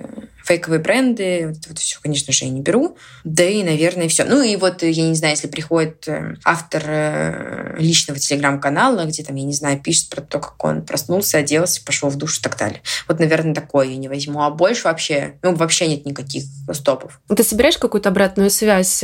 фейковые 0.49 0.79
бренды, 0.79 1.49
вот, 1.49 1.67
вот 1.67 1.77
все, 1.77 1.99
конечно 2.01 2.33
же, 2.33 2.45
я 2.45 2.51
не 2.51 2.61
беру. 2.61 2.97
Да 3.23 3.43
и, 3.43 3.63
наверное, 3.63 4.07
все. 4.07 4.23
Ну 4.23 4.41
и 4.41 4.55
вот, 4.55 4.81
я 4.81 5.07
не 5.07 5.13
знаю, 5.13 5.35
если 5.35 5.47
приходит 5.47 6.07
э, 6.07 6.37
автор 6.43 6.83
э, 6.87 7.75
личного 7.77 8.19
телеграм-канала, 8.19 9.05
где 9.05 9.23
там, 9.23 9.35
я 9.35 9.43
не 9.43 9.53
знаю, 9.53 9.79
пишет 9.79 10.09
про 10.09 10.21
то, 10.21 10.39
как 10.39 10.63
он 10.65 10.81
проснулся, 10.81 11.37
оделся, 11.37 11.85
пошел 11.85 12.09
в 12.09 12.15
душ 12.15 12.39
и 12.39 12.41
так 12.41 12.57
далее. 12.57 12.81
Вот, 13.07 13.19
наверное, 13.19 13.53
такое 13.53 13.89
я 13.89 13.97
не 13.97 14.07
возьму. 14.07 14.41
А 14.41 14.49
больше 14.49 14.85
вообще, 14.85 15.35
ну, 15.43 15.53
вообще 15.53 15.85
нет 15.85 16.05
никаких 16.07 16.45
стопов. 16.73 17.21
Ты 17.27 17.43
собираешь 17.43 17.77
какую-то 17.77 18.09
обратную 18.09 18.49
связь? 18.49 19.03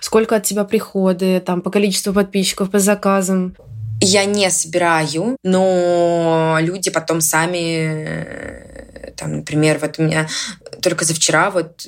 Сколько 0.00 0.36
от 0.36 0.42
тебя 0.42 0.64
приходы, 0.64 1.40
там, 1.40 1.62
по 1.62 1.70
количеству 1.70 2.12
подписчиков, 2.12 2.70
по 2.70 2.80
заказам? 2.80 3.54
Я 4.04 4.24
не 4.24 4.50
собираю, 4.50 5.36
но 5.44 6.58
люди 6.60 6.90
потом 6.90 7.20
сами, 7.20 8.04
э, 8.04 9.12
там, 9.16 9.36
например, 9.36 9.78
вот 9.78 10.00
у 10.00 10.02
меня 10.02 10.26
только 10.82 11.04
за 11.04 11.14
вчера 11.14 11.50
вот 11.50 11.86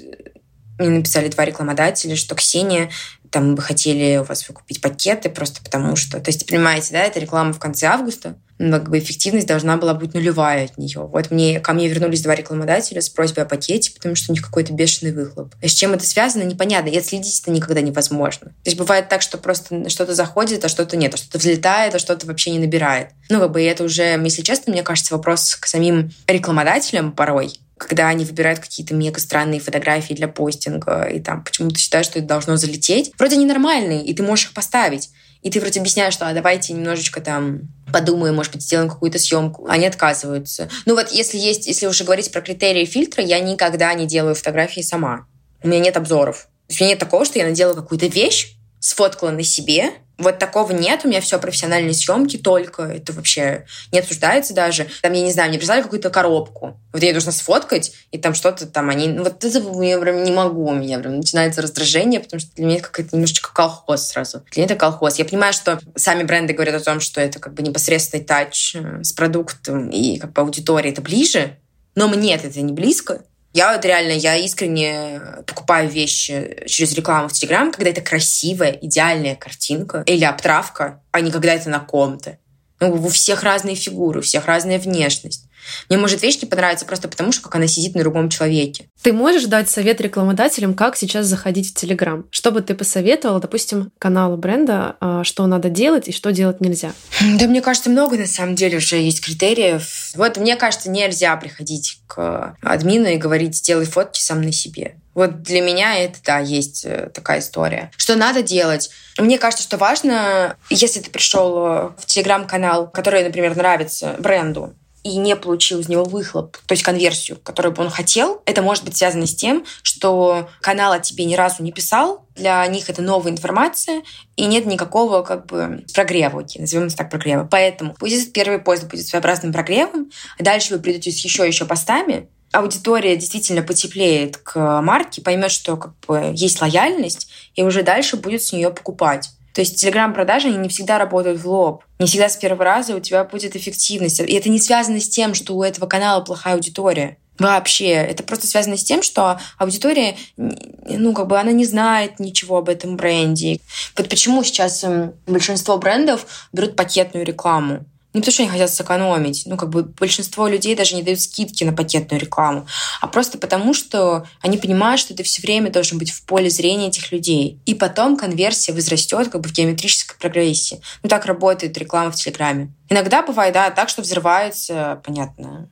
мне 0.78 0.88
написали 0.88 1.28
два 1.28 1.44
рекламодателя, 1.44 2.16
что 2.16 2.35
Ксения, 2.35 2.90
там 3.30 3.54
бы 3.54 3.62
хотели 3.62 4.16
у 4.18 4.24
вас 4.24 4.48
выкупить 4.48 4.80
пакеты 4.80 5.28
просто 5.28 5.62
потому 5.62 5.96
что... 5.96 6.20
То 6.20 6.30
есть, 6.30 6.46
понимаете, 6.46 6.92
да, 6.92 7.00
это 7.00 7.20
реклама 7.20 7.52
в 7.52 7.59
конце 7.59 7.87
августа, 7.87 8.37
но 8.59 8.78
как 8.78 8.90
бы 8.90 8.98
эффективность 8.98 9.48
должна 9.48 9.76
была 9.76 9.94
быть 9.94 10.14
нулевая 10.14 10.66
от 10.66 10.78
нее. 10.78 11.00
Вот 11.00 11.30
мне, 11.30 11.59
ко 11.59 11.72
мне 11.72 11.88
вернулись 11.88 12.22
два 12.22 12.37
рекламодателя 12.37 13.00
с 13.00 13.09
просьбой 13.09 13.44
о 13.44 13.46
пакете, 13.46 13.92
потому 13.92 14.14
что 14.14 14.30
у 14.30 14.35
них 14.35 14.44
какой-то 14.44 14.72
бешеный 14.72 15.12
выхлоп. 15.12 15.54
И 15.61 15.66
с 15.66 15.74
чем 15.74 15.92
это 15.92 16.07
связано, 16.07 16.44
непонятно. 16.44 16.88
И 16.88 16.96
отследить 16.96 17.40
это 17.40 17.50
никогда 17.50 17.80
невозможно. 17.80 18.48
То 18.48 18.70
есть 18.70 18.78
бывает 18.78 19.09
так, 19.09 19.22
что 19.22 19.38
просто 19.38 19.88
что-то 19.90 20.14
заходит, 20.14 20.64
а 20.64 20.68
что-то 20.68 20.96
нет, 20.96 21.14
а 21.14 21.16
что-то 21.16 21.38
взлетает, 21.38 21.94
а 21.94 21.98
что-то 21.98 22.26
вообще 22.26 22.52
не 22.52 22.61
набирает. 22.61 23.09
Ну, 23.28 23.40
как 23.40 23.50
бы 23.50 23.62
это 23.62 23.83
уже, 23.83 24.20
если 24.22 24.42
честно, 24.42 24.72
мне 24.72 24.85
кажется, 24.85 25.14
вопрос 25.14 25.57
к 25.57 25.66
самим 25.66 26.12
рекламодателям 26.28 27.11
порой, 27.11 27.59
когда 27.78 28.08
они 28.08 28.24
выбирают 28.24 28.60
какие-то 28.60 28.94
мега 28.94 29.20
странные 29.20 29.60
фотографии 29.60 30.14
для 30.14 30.28
постинга, 30.28 31.04
и 31.04 31.20
там 31.20 31.42
почему-то 31.42 31.78
считают, 31.78 32.06
что 32.06 32.18
это 32.18 32.28
должно 32.28 32.56
залететь. 32.56 33.12
Вроде 33.18 33.37
они 33.37 33.46
нормальные, 33.46 34.04
и 34.04 34.14
ты 34.14 34.22
можешь 34.22 34.46
их 34.46 34.54
поставить. 34.54 35.10
И 35.42 35.50
ты 35.50 35.60
вроде 35.60 35.80
объясняешь, 35.80 36.14
что 36.14 36.26
а 36.26 36.32
давайте 36.32 36.72
немножечко 36.72 37.20
там 37.20 37.62
подумаем, 37.92 38.34
может 38.34 38.52
быть, 38.52 38.62
сделаем 38.62 38.88
какую-то 38.88 39.18
съемку. 39.18 39.66
Они 39.68 39.87
отказываются. 39.87 40.70
Ну 40.87 40.94
вот 40.94 41.12
если 41.12 41.37
есть, 41.37 41.66
если 41.66 41.87
уже 41.87 42.04
говорить 42.04 42.32
про 42.32 42.40
критерии 42.40 42.87
фильтра, 42.87 43.22
я 43.22 43.40
никогда 43.40 43.92
не 43.92 44.06
делаю 44.06 44.34
фотографии 44.34 44.80
сама. 44.80 45.26
У 45.62 45.68
меня 45.68 45.80
нет 45.80 45.96
обзоров. 45.96 46.48
У 46.70 46.72
меня 46.72 46.90
нет 46.90 46.98
такого, 46.98 47.26
что 47.26 47.38
я 47.38 47.46
наделала 47.46 47.74
какую-то 47.74 48.06
вещь, 48.06 48.56
сфоткала 48.80 49.30
на 49.30 49.42
себе, 49.42 49.90
вот 50.18 50.38
такого 50.38 50.72
нет, 50.72 51.00
у 51.05 51.09
меня 51.09 51.20
все 51.20 51.38
профессиональные 51.38 51.94
съемки 51.94 52.37
только, 52.37 52.83
это 52.83 53.12
вообще 53.12 53.66
не 53.92 53.98
обсуждается 53.98 54.55
даже. 54.55 54.87
Там, 55.03 55.12
я 55.12 55.22
не 55.22 55.33
знаю, 55.33 55.48
мне 55.48 55.59
прислали 55.59 55.83
какую-то 55.83 56.11
коробку, 56.11 56.79
вот 56.92 57.03
я 57.03 57.12
должна 57.12 57.33
сфоткать, 57.33 57.92
и 58.12 58.18
там 58.18 58.35
что-то 58.35 58.66
там 58.66 58.90
они... 58.90 59.09
Ну, 59.09 59.24
вот 59.24 59.44
это 59.44 59.59
я 59.83 59.98
прям 59.98 60.22
не 60.22 60.33
могу, 60.33 60.66
у 60.66 60.74
меня 60.74 60.98
прям 60.98 61.16
начинается 61.16 61.62
раздражение, 61.62 62.20
потому 62.20 62.40
что 62.40 62.50
для 62.55 62.64
меня 62.64 62.77
это 62.77 62.85
какая-то 62.85 63.16
немножечко 63.16 63.53
колхоз 63.53 64.07
сразу. 64.07 64.44
Для 64.53 64.62
меня 64.62 64.66
это 64.66 64.77
колхоз. 64.77 65.16
Я 65.16 65.24
понимаю, 65.24 65.53
что 65.53 65.81
сами 65.96 66.22
бренды 66.22 66.53
говорят 66.53 66.81
о 66.81 66.85
том, 66.85 67.00
что 67.00 67.20
это 67.20 67.40
как 67.40 67.55
бы 67.55 67.62
непосредственный 67.62 68.24
тач 68.24 68.77
э, 68.77 69.03
с 69.03 69.12
продуктом, 69.12 69.90
и 69.90 70.18
как 70.18 70.33
бы 70.33 70.42
аудитория 70.42 70.90
это 70.90 71.03
ближе, 71.03 71.57
но 71.94 72.09
мне 72.09 72.35
это 72.35 72.61
не 72.61 72.72
близко. 72.72 73.22
Я 73.54 73.72
вот 73.72 73.84
реально, 73.84 74.10
я 74.10 74.36
искренне 74.36 75.20
покупаю 75.46 75.88
вещи 75.88 76.64
через 76.66 76.92
рекламу 76.92 77.28
в 77.28 77.32
Телеграм, 77.32 77.70
когда 77.70 77.88
это 77.88 78.00
красивая, 78.00 78.72
идеальная 78.82 79.36
картинка 79.36 80.02
или 80.06 80.24
обтравка, 80.24 81.00
а 81.12 81.20
не 81.20 81.30
когда 81.30 81.54
это 81.54 81.70
на 81.70 81.78
ком-то. 81.78 82.38
Ну, 82.80 82.92
у 82.92 83.08
всех 83.08 83.44
разные 83.44 83.76
фигуры, 83.76 84.18
у 84.18 84.22
всех 84.22 84.46
разная 84.46 84.80
внешность. 84.80 85.48
Мне 85.88 85.98
может 85.98 86.22
вещь 86.22 86.40
не 86.40 86.48
понравиться 86.48 86.87
просто 86.87 87.09
потому, 87.09 87.33
что 87.33 87.42
как 87.42 87.55
она 87.55 87.66
сидит 87.66 87.94
на 87.94 88.00
другом 88.00 88.29
человеке. 88.29 88.87
Ты 89.03 89.12
можешь 89.12 89.44
дать 89.44 89.68
совет 89.68 90.00
рекламодателям, 90.00 90.74
как 90.74 90.96
сейчас 90.96 91.27
заходить 91.27 91.70
в 91.70 91.74
Телеграм? 91.74 92.27
Что 92.31 92.50
бы 92.50 92.61
ты 92.62 92.74
посоветовала, 92.74 93.40
допустим, 93.40 93.92
каналу 93.98 94.37
бренда, 94.37 94.96
а, 95.00 95.24
что 95.24 95.46
надо 95.46 95.68
делать 95.68 96.09
и 96.09 96.12
что 96.12 96.33
делать 96.33 96.61
нельзя? 96.61 96.92
Да, 97.20 97.46
мне 97.46 97.61
кажется, 97.61 97.90
много 97.90 98.16
на 98.16 98.27
самом 98.27 98.55
деле 98.55 98.79
уже 98.79 98.96
есть 98.96 99.24
критериев. 99.24 100.12
Вот 100.14 100.37
мне 100.37 100.57
кажется, 100.57 100.90
нельзя 100.90 101.37
приходить 101.37 101.98
к 102.07 102.57
админу 102.62 103.09
и 103.09 103.16
говорить, 103.16 103.57
сделай 103.57 103.87
фотки 103.87 104.20
сам 104.20 104.42
на 104.42 104.53
себе. 104.53 104.96
Вот 105.14 105.42
для 105.42 105.61
меня 105.61 105.96
это, 105.96 106.18
да, 106.24 106.38
есть 106.38 106.85
э, 106.85 107.11
такая 107.14 107.38
история. 107.38 107.90
Что 107.96 108.16
надо 108.16 108.42
делать? 108.42 108.90
Мне 109.16 109.38
кажется, 109.38 109.62
что 109.62 109.77
важно, 109.77 110.57
если 110.70 111.00
ты 111.00 111.11
пришел 111.11 111.92
в 111.96 112.07
телеграм-канал, 112.07 112.90
который, 112.90 113.22
например, 113.22 113.57
нравится 113.57 114.16
бренду, 114.18 114.74
и 115.04 115.16
не 115.16 115.36
получил 115.36 115.80
из 115.80 115.88
него 115.88 116.02
выхлоп, 116.02 116.56
то 116.56 116.72
есть 116.72 116.82
конверсию, 116.82 117.38
которую 117.42 117.74
бы 117.74 117.82
он 117.82 117.90
хотел, 117.90 118.42
это 118.46 118.62
может 118.62 118.84
быть 118.84 118.96
связано 118.96 119.26
с 119.26 119.34
тем, 119.34 119.64
что 119.82 120.48
канал 120.60 120.92
о 120.92 120.98
тебе 120.98 121.26
ни 121.26 121.34
разу 121.34 121.62
не 121.62 121.72
писал, 121.72 122.24
для 122.34 122.66
них 122.66 122.88
это 122.88 123.02
новая 123.02 123.30
информация, 123.30 124.02
и 124.36 124.46
нет 124.46 124.64
никакого 124.66 125.22
как 125.22 125.46
бы 125.46 125.84
прогрева, 125.94 126.40
окей, 126.40 126.60
назовем 126.60 126.86
это 126.86 126.96
так 126.96 127.10
прогрева. 127.10 127.46
Поэтому 127.48 127.94
этот 128.00 128.32
первый 128.32 128.58
пост 128.58 128.84
будет 128.84 129.06
своеобразным 129.06 129.52
прогревом, 129.52 130.10
а 130.38 130.42
дальше 130.42 130.74
вы 130.74 130.80
придете 130.80 131.12
с 131.12 131.22
еще 131.22 131.46
еще 131.46 131.66
постами, 131.66 132.28
аудитория 132.50 133.16
действительно 133.16 133.62
потеплеет 133.62 134.38
к 134.38 134.80
марке, 134.80 135.20
поймет, 135.20 135.50
что 135.50 135.76
как 135.76 135.98
бы 136.06 136.32
есть 136.34 136.60
лояльность, 136.60 137.28
и 137.54 137.62
уже 137.62 137.82
дальше 137.82 138.16
будет 138.16 138.42
с 138.42 138.52
нее 138.52 138.70
покупать. 138.70 139.30
То 139.54 139.60
есть 139.60 139.80
телеграм-продажи, 139.80 140.48
они 140.48 140.56
не 140.56 140.68
всегда 140.68 140.98
работают 140.98 141.40
в 141.40 141.48
лоб. 141.48 141.84
Не 142.00 142.06
всегда 142.06 142.28
с 142.28 142.36
первого 142.36 142.64
раза 142.64 142.96
у 142.96 143.00
тебя 143.00 143.22
будет 143.22 143.54
эффективность. 143.54 144.18
И 144.18 144.34
это 144.34 144.48
не 144.50 144.58
связано 144.58 145.00
с 145.00 145.08
тем, 145.08 145.32
что 145.32 145.54
у 145.54 145.62
этого 145.62 145.86
канала 145.86 146.20
плохая 146.22 146.54
аудитория. 146.54 147.18
Вообще. 147.38 147.90
Это 147.90 148.24
просто 148.24 148.48
связано 148.48 148.76
с 148.76 148.82
тем, 148.82 149.02
что 149.02 149.38
аудитория, 149.56 150.16
ну, 150.36 151.12
как 151.14 151.28
бы 151.28 151.38
она 151.38 151.52
не 151.52 151.64
знает 151.64 152.18
ничего 152.18 152.58
об 152.58 152.68
этом 152.68 152.96
бренде. 152.96 153.60
Вот 153.96 154.08
почему 154.08 154.42
сейчас 154.42 154.82
эм, 154.82 155.14
большинство 155.26 155.78
брендов 155.78 156.48
берут 156.52 156.74
пакетную 156.74 157.24
рекламу. 157.24 157.84
Не 158.14 158.20
потому, 158.20 158.33
что 158.33 158.42
они 158.44 158.53
хотят 158.53 158.70
сэкономить. 158.70 159.42
Ну, 159.44 159.57
как 159.57 159.70
бы 159.70 159.83
большинство 159.83 160.46
людей 160.46 160.77
даже 160.77 160.94
не 160.94 161.03
дают 161.03 161.20
скидки 161.20 161.64
на 161.64 161.72
пакетную 161.72 162.20
рекламу, 162.20 162.66
а 163.00 163.09
просто 163.09 163.38
потому, 163.38 163.74
что 163.74 164.24
они 164.40 164.57
понимают, 164.57 165.00
что 165.00 165.14
ты 165.14 165.24
все 165.24 165.42
время 165.42 165.70
должен 165.70 165.98
быть 165.98 166.12
в 166.12 166.24
поле 166.24 166.48
зрения 166.48 166.88
этих 166.88 167.11
людей. 167.11 167.59
И 167.66 167.74
потом 167.74 168.16
конверсия 168.16 168.72
возрастет 168.72 169.29
как 169.29 169.40
бы 169.40 169.48
в 169.48 169.53
геометрической 169.53 170.16
прогрессии. 170.18 170.81
Ну, 171.03 171.09
так 171.09 171.27
работает 171.27 171.77
реклама 171.77 172.12
в 172.12 172.14
Телеграме. 172.14 172.72
Иногда 172.88 173.22
бывает, 173.22 173.53
да, 173.53 173.70
так, 173.70 173.88
что 173.88 174.03
взрывается, 174.03 175.03
понятно, 175.05 175.68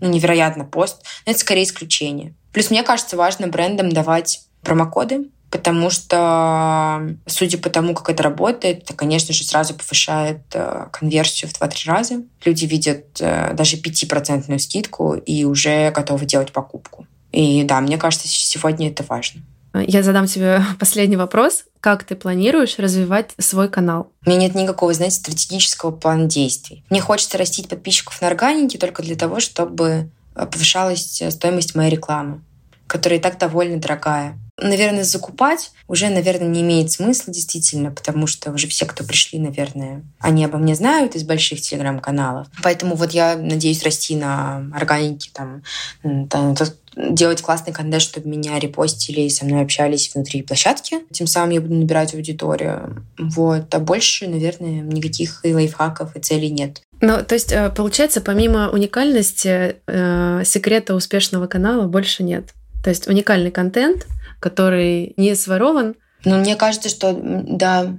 ну, 0.00 0.08
невероятно 0.08 0.64
пост, 0.64 1.02
но 1.26 1.30
это 1.30 1.40
скорее 1.40 1.62
исключение. 1.62 2.34
Плюс 2.52 2.70
мне 2.70 2.82
кажется 2.82 3.16
важно 3.16 3.46
брендам 3.46 3.90
давать 3.90 4.40
промокоды, 4.62 5.30
потому 5.54 5.88
что, 5.88 7.14
судя 7.26 7.58
по 7.58 7.70
тому, 7.70 7.94
как 7.94 8.10
это 8.10 8.24
работает, 8.24 8.82
это, 8.82 8.94
конечно 8.94 9.32
же, 9.32 9.44
сразу 9.44 9.74
повышает 9.74 10.40
э, 10.52 10.86
конверсию 10.90 11.48
в 11.48 11.54
2-3 11.60 11.72
раза. 11.86 12.22
Люди 12.44 12.64
видят 12.64 13.04
э, 13.20 13.54
даже 13.54 13.76
5% 13.76 14.58
скидку 14.58 15.14
и 15.14 15.44
уже 15.44 15.92
готовы 15.92 16.26
делать 16.26 16.50
покупку. 16.50 17.06
И 17.30 17.62
да, 17.62 17.80
мне 17.80 17.98
кажется, 17.98 18.26
сегодня 18.26 18.88
это 18.88 19.04
важно. 19.08 19.42
Я 19.74 20.02
задам 20.02 20.26
тебе 20.26 20.60
последний 20.80 21.16
вопрос. 21.16 21.66
Как 21.78 22.02
ты 22.02 22.16
планируешь 22.16 22.80
развивать 22.80 23.30
свой 23.38 23.68
канал? 23.68 24.10
У 24.26 24.30
меня 24.30 24.40
нет 24.40 24.56
никакого, 24.56 24.92
знаете, 24.92 25.18
стратегического 25.18 25.92
плана 25.92 26.24
действий. 26.24 26.84
Мне 26.90 27.00
хочется 27.00 27.38
растить 27.38 27.68
подписчиков 27.68 28.20
на 28.20 28.26
органике 28.26 28.76
только 28.76 29.04
для 29.04 29.14
того, 29.14 29.38
чтобы 29.38 30.10
повышалась 30.34 31.22
стоимость 31.30 31.76
моей 31.76 31.92
рекламы, 31.92 32.40
которая 32.88 33.20
и 33.20 33.22
так 33.22 33.38
довольно 33.38 33.76
дорогая. 33.76 34.36
Наверное, 34.56 35.02
закупать 35.02 35.72
уже, 35.88 36.08
наверное, 36.08 36.48
не 36.48 36.60
имеет 36.60 36.90
смысла 36.92 37.32
действительно, 37.32 37.90
потому 37.90 38.28
что 38.28 38.52
уже 38.52 38.68
все, 38.68 38.86
кто 38.86 39.02
пришли, 39.02 39.38
наверное, 39.40 40.04
они 40.20 40.44
обо 40.44 40.58
мне 40.58 40.76
знают 40.76 41.16
из 41.16 41.24
больших 41.24 41.60
телеграм-каналов. 41.60 42.46
Поэтому 42.62 42.94
вот 42.94 43.10
я 43.10 43.36
надеюсь 43.36 43.82
расти 43.82 44.14
на 44.14 44.70
органике, 44.72 45.30
там, 45.32 45.62
там 46.30 46.54
делать 46.96 47.42
классный 47.42 47.72
контент, 47.72 48.02
чтобы 48.02 48.28
меня 48.28 48.58
репостили 48.58 49.22
и 49.22 49.30
со 49.30 49.44
мной 49.44 49.62
общались 49.62 50.14
внутри 50.14 50.42
площадки. 50.42 50.98
Тем 51.10 51.26
самым 51.26 51.50
я 51.50 51.60
буду 51.60 51.74
набирать 51.74 52.14
аудиторию. 52.14 53.04
Вот. 53.18 53.74
А 53.74 53.78
больше, 53.80 54.28
наверное, 54.28 54.82
никаких 54.82 55.40
и 55.42 55.52
лайфхаков, 55.52 56.14
и 56.14 56.20
целей 56.20 56.50
нет. 56.50 56.82
Ну, 57.00 57.22
то 57.24 57.34
есть, 57.34 57.52
э, 57.52 57.70
получается, 57.70 58.20
помимо 58.20 58.70
уникальности, 58.70 59.76
э, 59.86 60.42
секрета 60.44 60.94
успешного 60.94 61.46
канала 61.48 61.86
больше 61.88 62.22
нет. 62.22 62.50
То 62.84 62.90
есть 62.90 63.08
уникальный 63.08 63.50
контент, 63.50 64.06
который 64.44 65.14
не 65.16 65.34
сворован. 65.34 65.94
Ну, 66.26 66.36
мне 66.36 66.54
кажется, 66.54 66.90
что 66.90 67.18
да. 67.18 67.96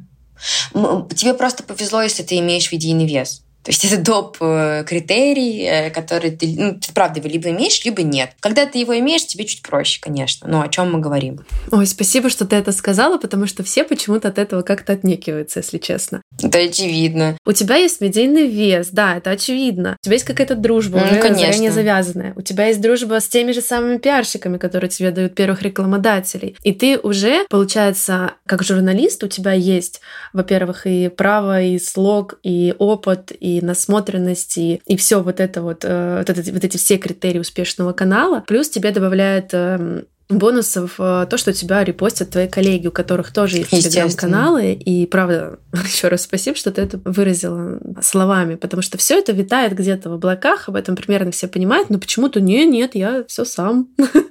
Тебе 1.16 1.34
просто 1.34 1.64
повезло, 1.64 2.04
если 2.04 2.22
ты 2.22 2.38
имеешь 2.38 2.72
видийный 2.72 3.08
вес. 3.08 3.45
То 3.66 3.72
есть 3.72 3.84
это 3.84 3.98
доп. 3.98 4.38
Э, 4.42 4.84
критерий, 4.88 5.64
э, 5.64 5.90
который 5.90 6.30
ты, 6.30 6.54
ну, 6.56 6.80
ты 6.80 6.94
правда 6.94 7.20
его 7.20 7.28
либо 7.28 7.50
имеешь, 7.50 7.84
либо 7.84 8.04
нет. 8.04 8.32
Когда 8.40 8.68
ты 8.68 8.78
его 8.78 8.98
имеешь, 9.00 9.26
тебе 9.26 9.46
чуть 9.46 9.64
проще, 9.64 10.00
конечно. 10.00 10.48
Но 10.48 10.62
о 10.62 10.68
чем 10.68 10.92
мы 10.92 11.00
говорим? 11.00 11.40
Ой, 11.72 11.88
спасибо, 11.88 12.30
что 12.30 12.46
ты 12.46 12.56
это 12.56 12.72
сказала, 12.72 13.18
потому 13.18 13.48
что 13.48 13.64
все 13.64 13.84
почему-то 13.84 14.28
от 14.28 14.38
этого 14.38 14.62
как-то 14.62 14.94
отнекиваются, 14.94 15.60
если 15.60 15.80
честно. 15.80 16.22
Это 16.42 16.60
очевидно. 16.60 17.38
У 17.44 17.54
тебя 17.54 17.78
есть 17.78 18.02
медийный 18.02 18.48
вес, 18.48 18.90
да, 18.92 19.18
это 19.18 19.32
очевидно. 19.32 19.98
У 20.00 20.06
тебя 20.06 20.14
есть 20.14 20.26
какая-то 20.26 20.56
дружба, 20.56 21.00
ну, 21.00 21.06
уже 21.06 21.20
конечно. 21.20 21.48
заранее 21.48 21.72
завязанная. 21.72 22.34
У 22.36 22.42
тебя 22.42 22.68
есть 22.68 22.82
дружба 22.82 23.20
с 23.20 23.28
теми 23.28 23.52
же 23.52 23.62
самыми 23.62 23.98
пиарщиками, 23.98 24.58
которые 24.60 24.92
тебе 24.92 25.10
дают 25.10 25.34
первых 25.34 25.64
рекламодателей. 25.64 26.56
И 26.64 26.72
ты 26.72 27.00
уже, 27.00 27.46
получается, 27.50 28.34
как 28.46 28.64
журналист, 28.64 29.24
у 29.24 29.28
тебя 29.28 29.54
есть, 29.54 30.02
во-первых, 30.34 30.86
и 30.86 31.10
право, 31.10 31.62
и 31.62 31.80
слог, 31.80 32.36
и 32.44 32.76
опыт, 32.78 33.32
и 33.40 33.55
насмотренность, 33.62 34.58
и, 34.58 34.82
все 34.98 35.22
вот 35.22 35.40
это 35.40 35.62
вот, 35.62 35.84
э, 35.84 36.18
вот, 36.20 36.30
это, 36.30 36.52
вот 36.52 36.64
эти 36.64 36.78
все 36.78 36.98
критерии 36.98 37.40
успешного 37.40 37.94
канала. 37.94 38.44
Плюс 38.48 38.70
тебе 38.70 38.92
добавляет 38.92 39.50
эм, 39.54 40.06
бонусов 40.30 40.96
э, 41.00 41.28
то, 41.30 41.38
что 41.38 41.54
тебя 41.54 41.84
репостят 41.84 42.32
твои 42.32 42.48
коллеги, 42.48 42.88
у 42.88 42.92
которых 42.92 43.32
тоже 43.32 43.58
есть 43.58 43.70
телеграм-каналы. 43.70 44.74
И 44.74 45.06
правда, 45.06 45.60
еще 45.86 46.08
раз 46.08 46.24
спасибо, 46.24 46.58
что 46.58 46.72
ты 46.72 46.82
это 46.82 47.00
выразила 47.06 47.80
словами, 48.02 48.56
потому 48.56 48.82
что 48.82 48.98
все 48.98 49.20
это 49.20 49.32
витает 49.34 49.74
где-то 49.74 50.10
в 50.10 50.14
облаках, 50.14 50.68
об 50.68 50.76
этом 50.76 50.96
примерно 50.96 51.32
все 51.32 51.48
понимают, 51.48 51.90
но 51.90 52.00
почему-то 52.00 52.42
не, 52.42 52.66
нет, 52.66 52.96
я 52.96 53.24
все 53.28 53.46
сам, 53.46 53.90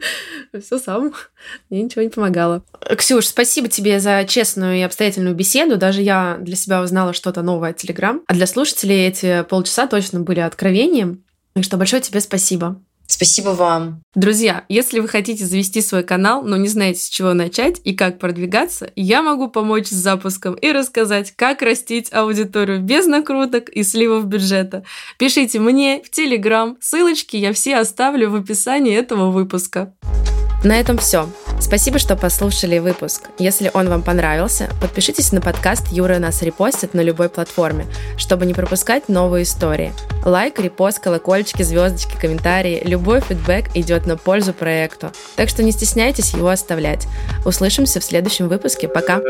все 0.64 0.78
сам, 0.78 1.12
мне 1.70 1.82
ничего 1.82 2.02
не 2.02 2.10
помогало. 2.10 2.64
Ксюш, 2.96 3.26
спасибо 3.26 3.68
тебе 3.68 4.00
за 4.00 4.24
честную 4.26 4.78
и 4.78 4.82
обстоятельную 4.82 5.34
беседу. 5.34 5.76
Даже 5.76 6.02
я 6.02 6.38
для 6.40 6.56
себя 6.56 6.82
узнала 6.82 7.12
что-то 7.12 7.42
новое 7.42 7.70
от 7.70 7.76
Телеграм. 7.76 8.22
А 8.26 8.34
для 8.34 8.46
слушателей 8.46 9.06
эти 9.06 9.44
полчаса 9.48 9.86
точно 9.86 10.20
были 10.20 10.40
откровением. 10.40 11.24
И 11.54 11.62
что 11.62 11.76
большое 11.76 12.02
тебе 12.02 12.20
спасибо. 12.20 12.80
Спасибо 13.14 13.50
вам. 13.50 14.02
Друзья, 14.16 14.64
если 14.68 14.98
вы 14.98 15.06
хотите 15.06 15.44
завести 15.44 15.80
свой 15.82 16.02
канал, 16.02 16.42
но 16.42 16.56
не 16.56 16.66
знаете, 16.66 16.98
с 16.98 17.08
чего 17.08 17.32
начать 17.32 17.80
и 17.84 17.94
как 17.94 18.18
продвигаться, 18.18 18.90
я 18.96 19.22
могу 19.22 19.48
помочь 19.48 19.86
с 19.86 19.92
запуском 19.92 20.54
и 20.54 20.72
рассказать, 20.72 21.30
как 21.36 21.62
растить 21.62 22.12
аудиторию 22.12 22.80
без 22.80 23.06
накруток 23.06 23.68
и 23.68 23.84
сливов 23.84 24.26
бюджета. 24.26 24.82
Пишите 25.16 25.60
мне 25.60 26.02
в 26.02 26.10
Телеграм, 26.10 26.76
ссылочки 26.80 27.36
я 27.36 27.52
все 27.52 27.76
оставлю 27.76 28.30
в 28.30 28.34
описании 28.34 28.96
этого 28.96 29.30
выпуска. 29.30 29.94
На 30.64 30.80
этом 30.80 30.96
все. 30.96 31.28
Спасибо, 31.60 31.98
что 31.98 32.16
послушали 32.16 32.78
выпуск. 32.78 33.28
Если 33.38 33.70
он 33.74 33.90
вам 33.90 34.02
понравился, 34.02 34.70
подпишитесь 34.80 35.30
на 35.30 35.42
подкаст 35.42 35.88
«Юра 35.92 36.18
нас 36.18 36.40
репостит» 36.40 36.94
на 36.94 37.02
любой 37.02 37.28
платформе, 37.28 37.86
чтобы 38.16 38.46
не 38.46 38.54
пропускать 38.54 39.10
новые 39.10 39.42
истории. 39.42 39.92
Лайк, 40.24 40.58
репост, 40.58 41.00
колокольчики, 41.00 41.62
звездочки, 41.62 42.16
комментарии. 42.18 42.82
Любой 42.82 43.20
фидбэк 43.20 43.76
идет 43.76 44.06
на 44.06 44.16
пользу 44.16 44.54
проекту. 44.54 45.12
Так 45.36 45.50
что 45.50 45.62
не 45.62 45.70
стесняйтесь 45.70 46.32
его 46.32 46.48
оставлять. 46.48 47.06
Услышимся 47.44 48.00
в 48.00 48.04
следующем 48.04 48.48
выпуске. 48.48 48.88
Пока! 48.88 49.20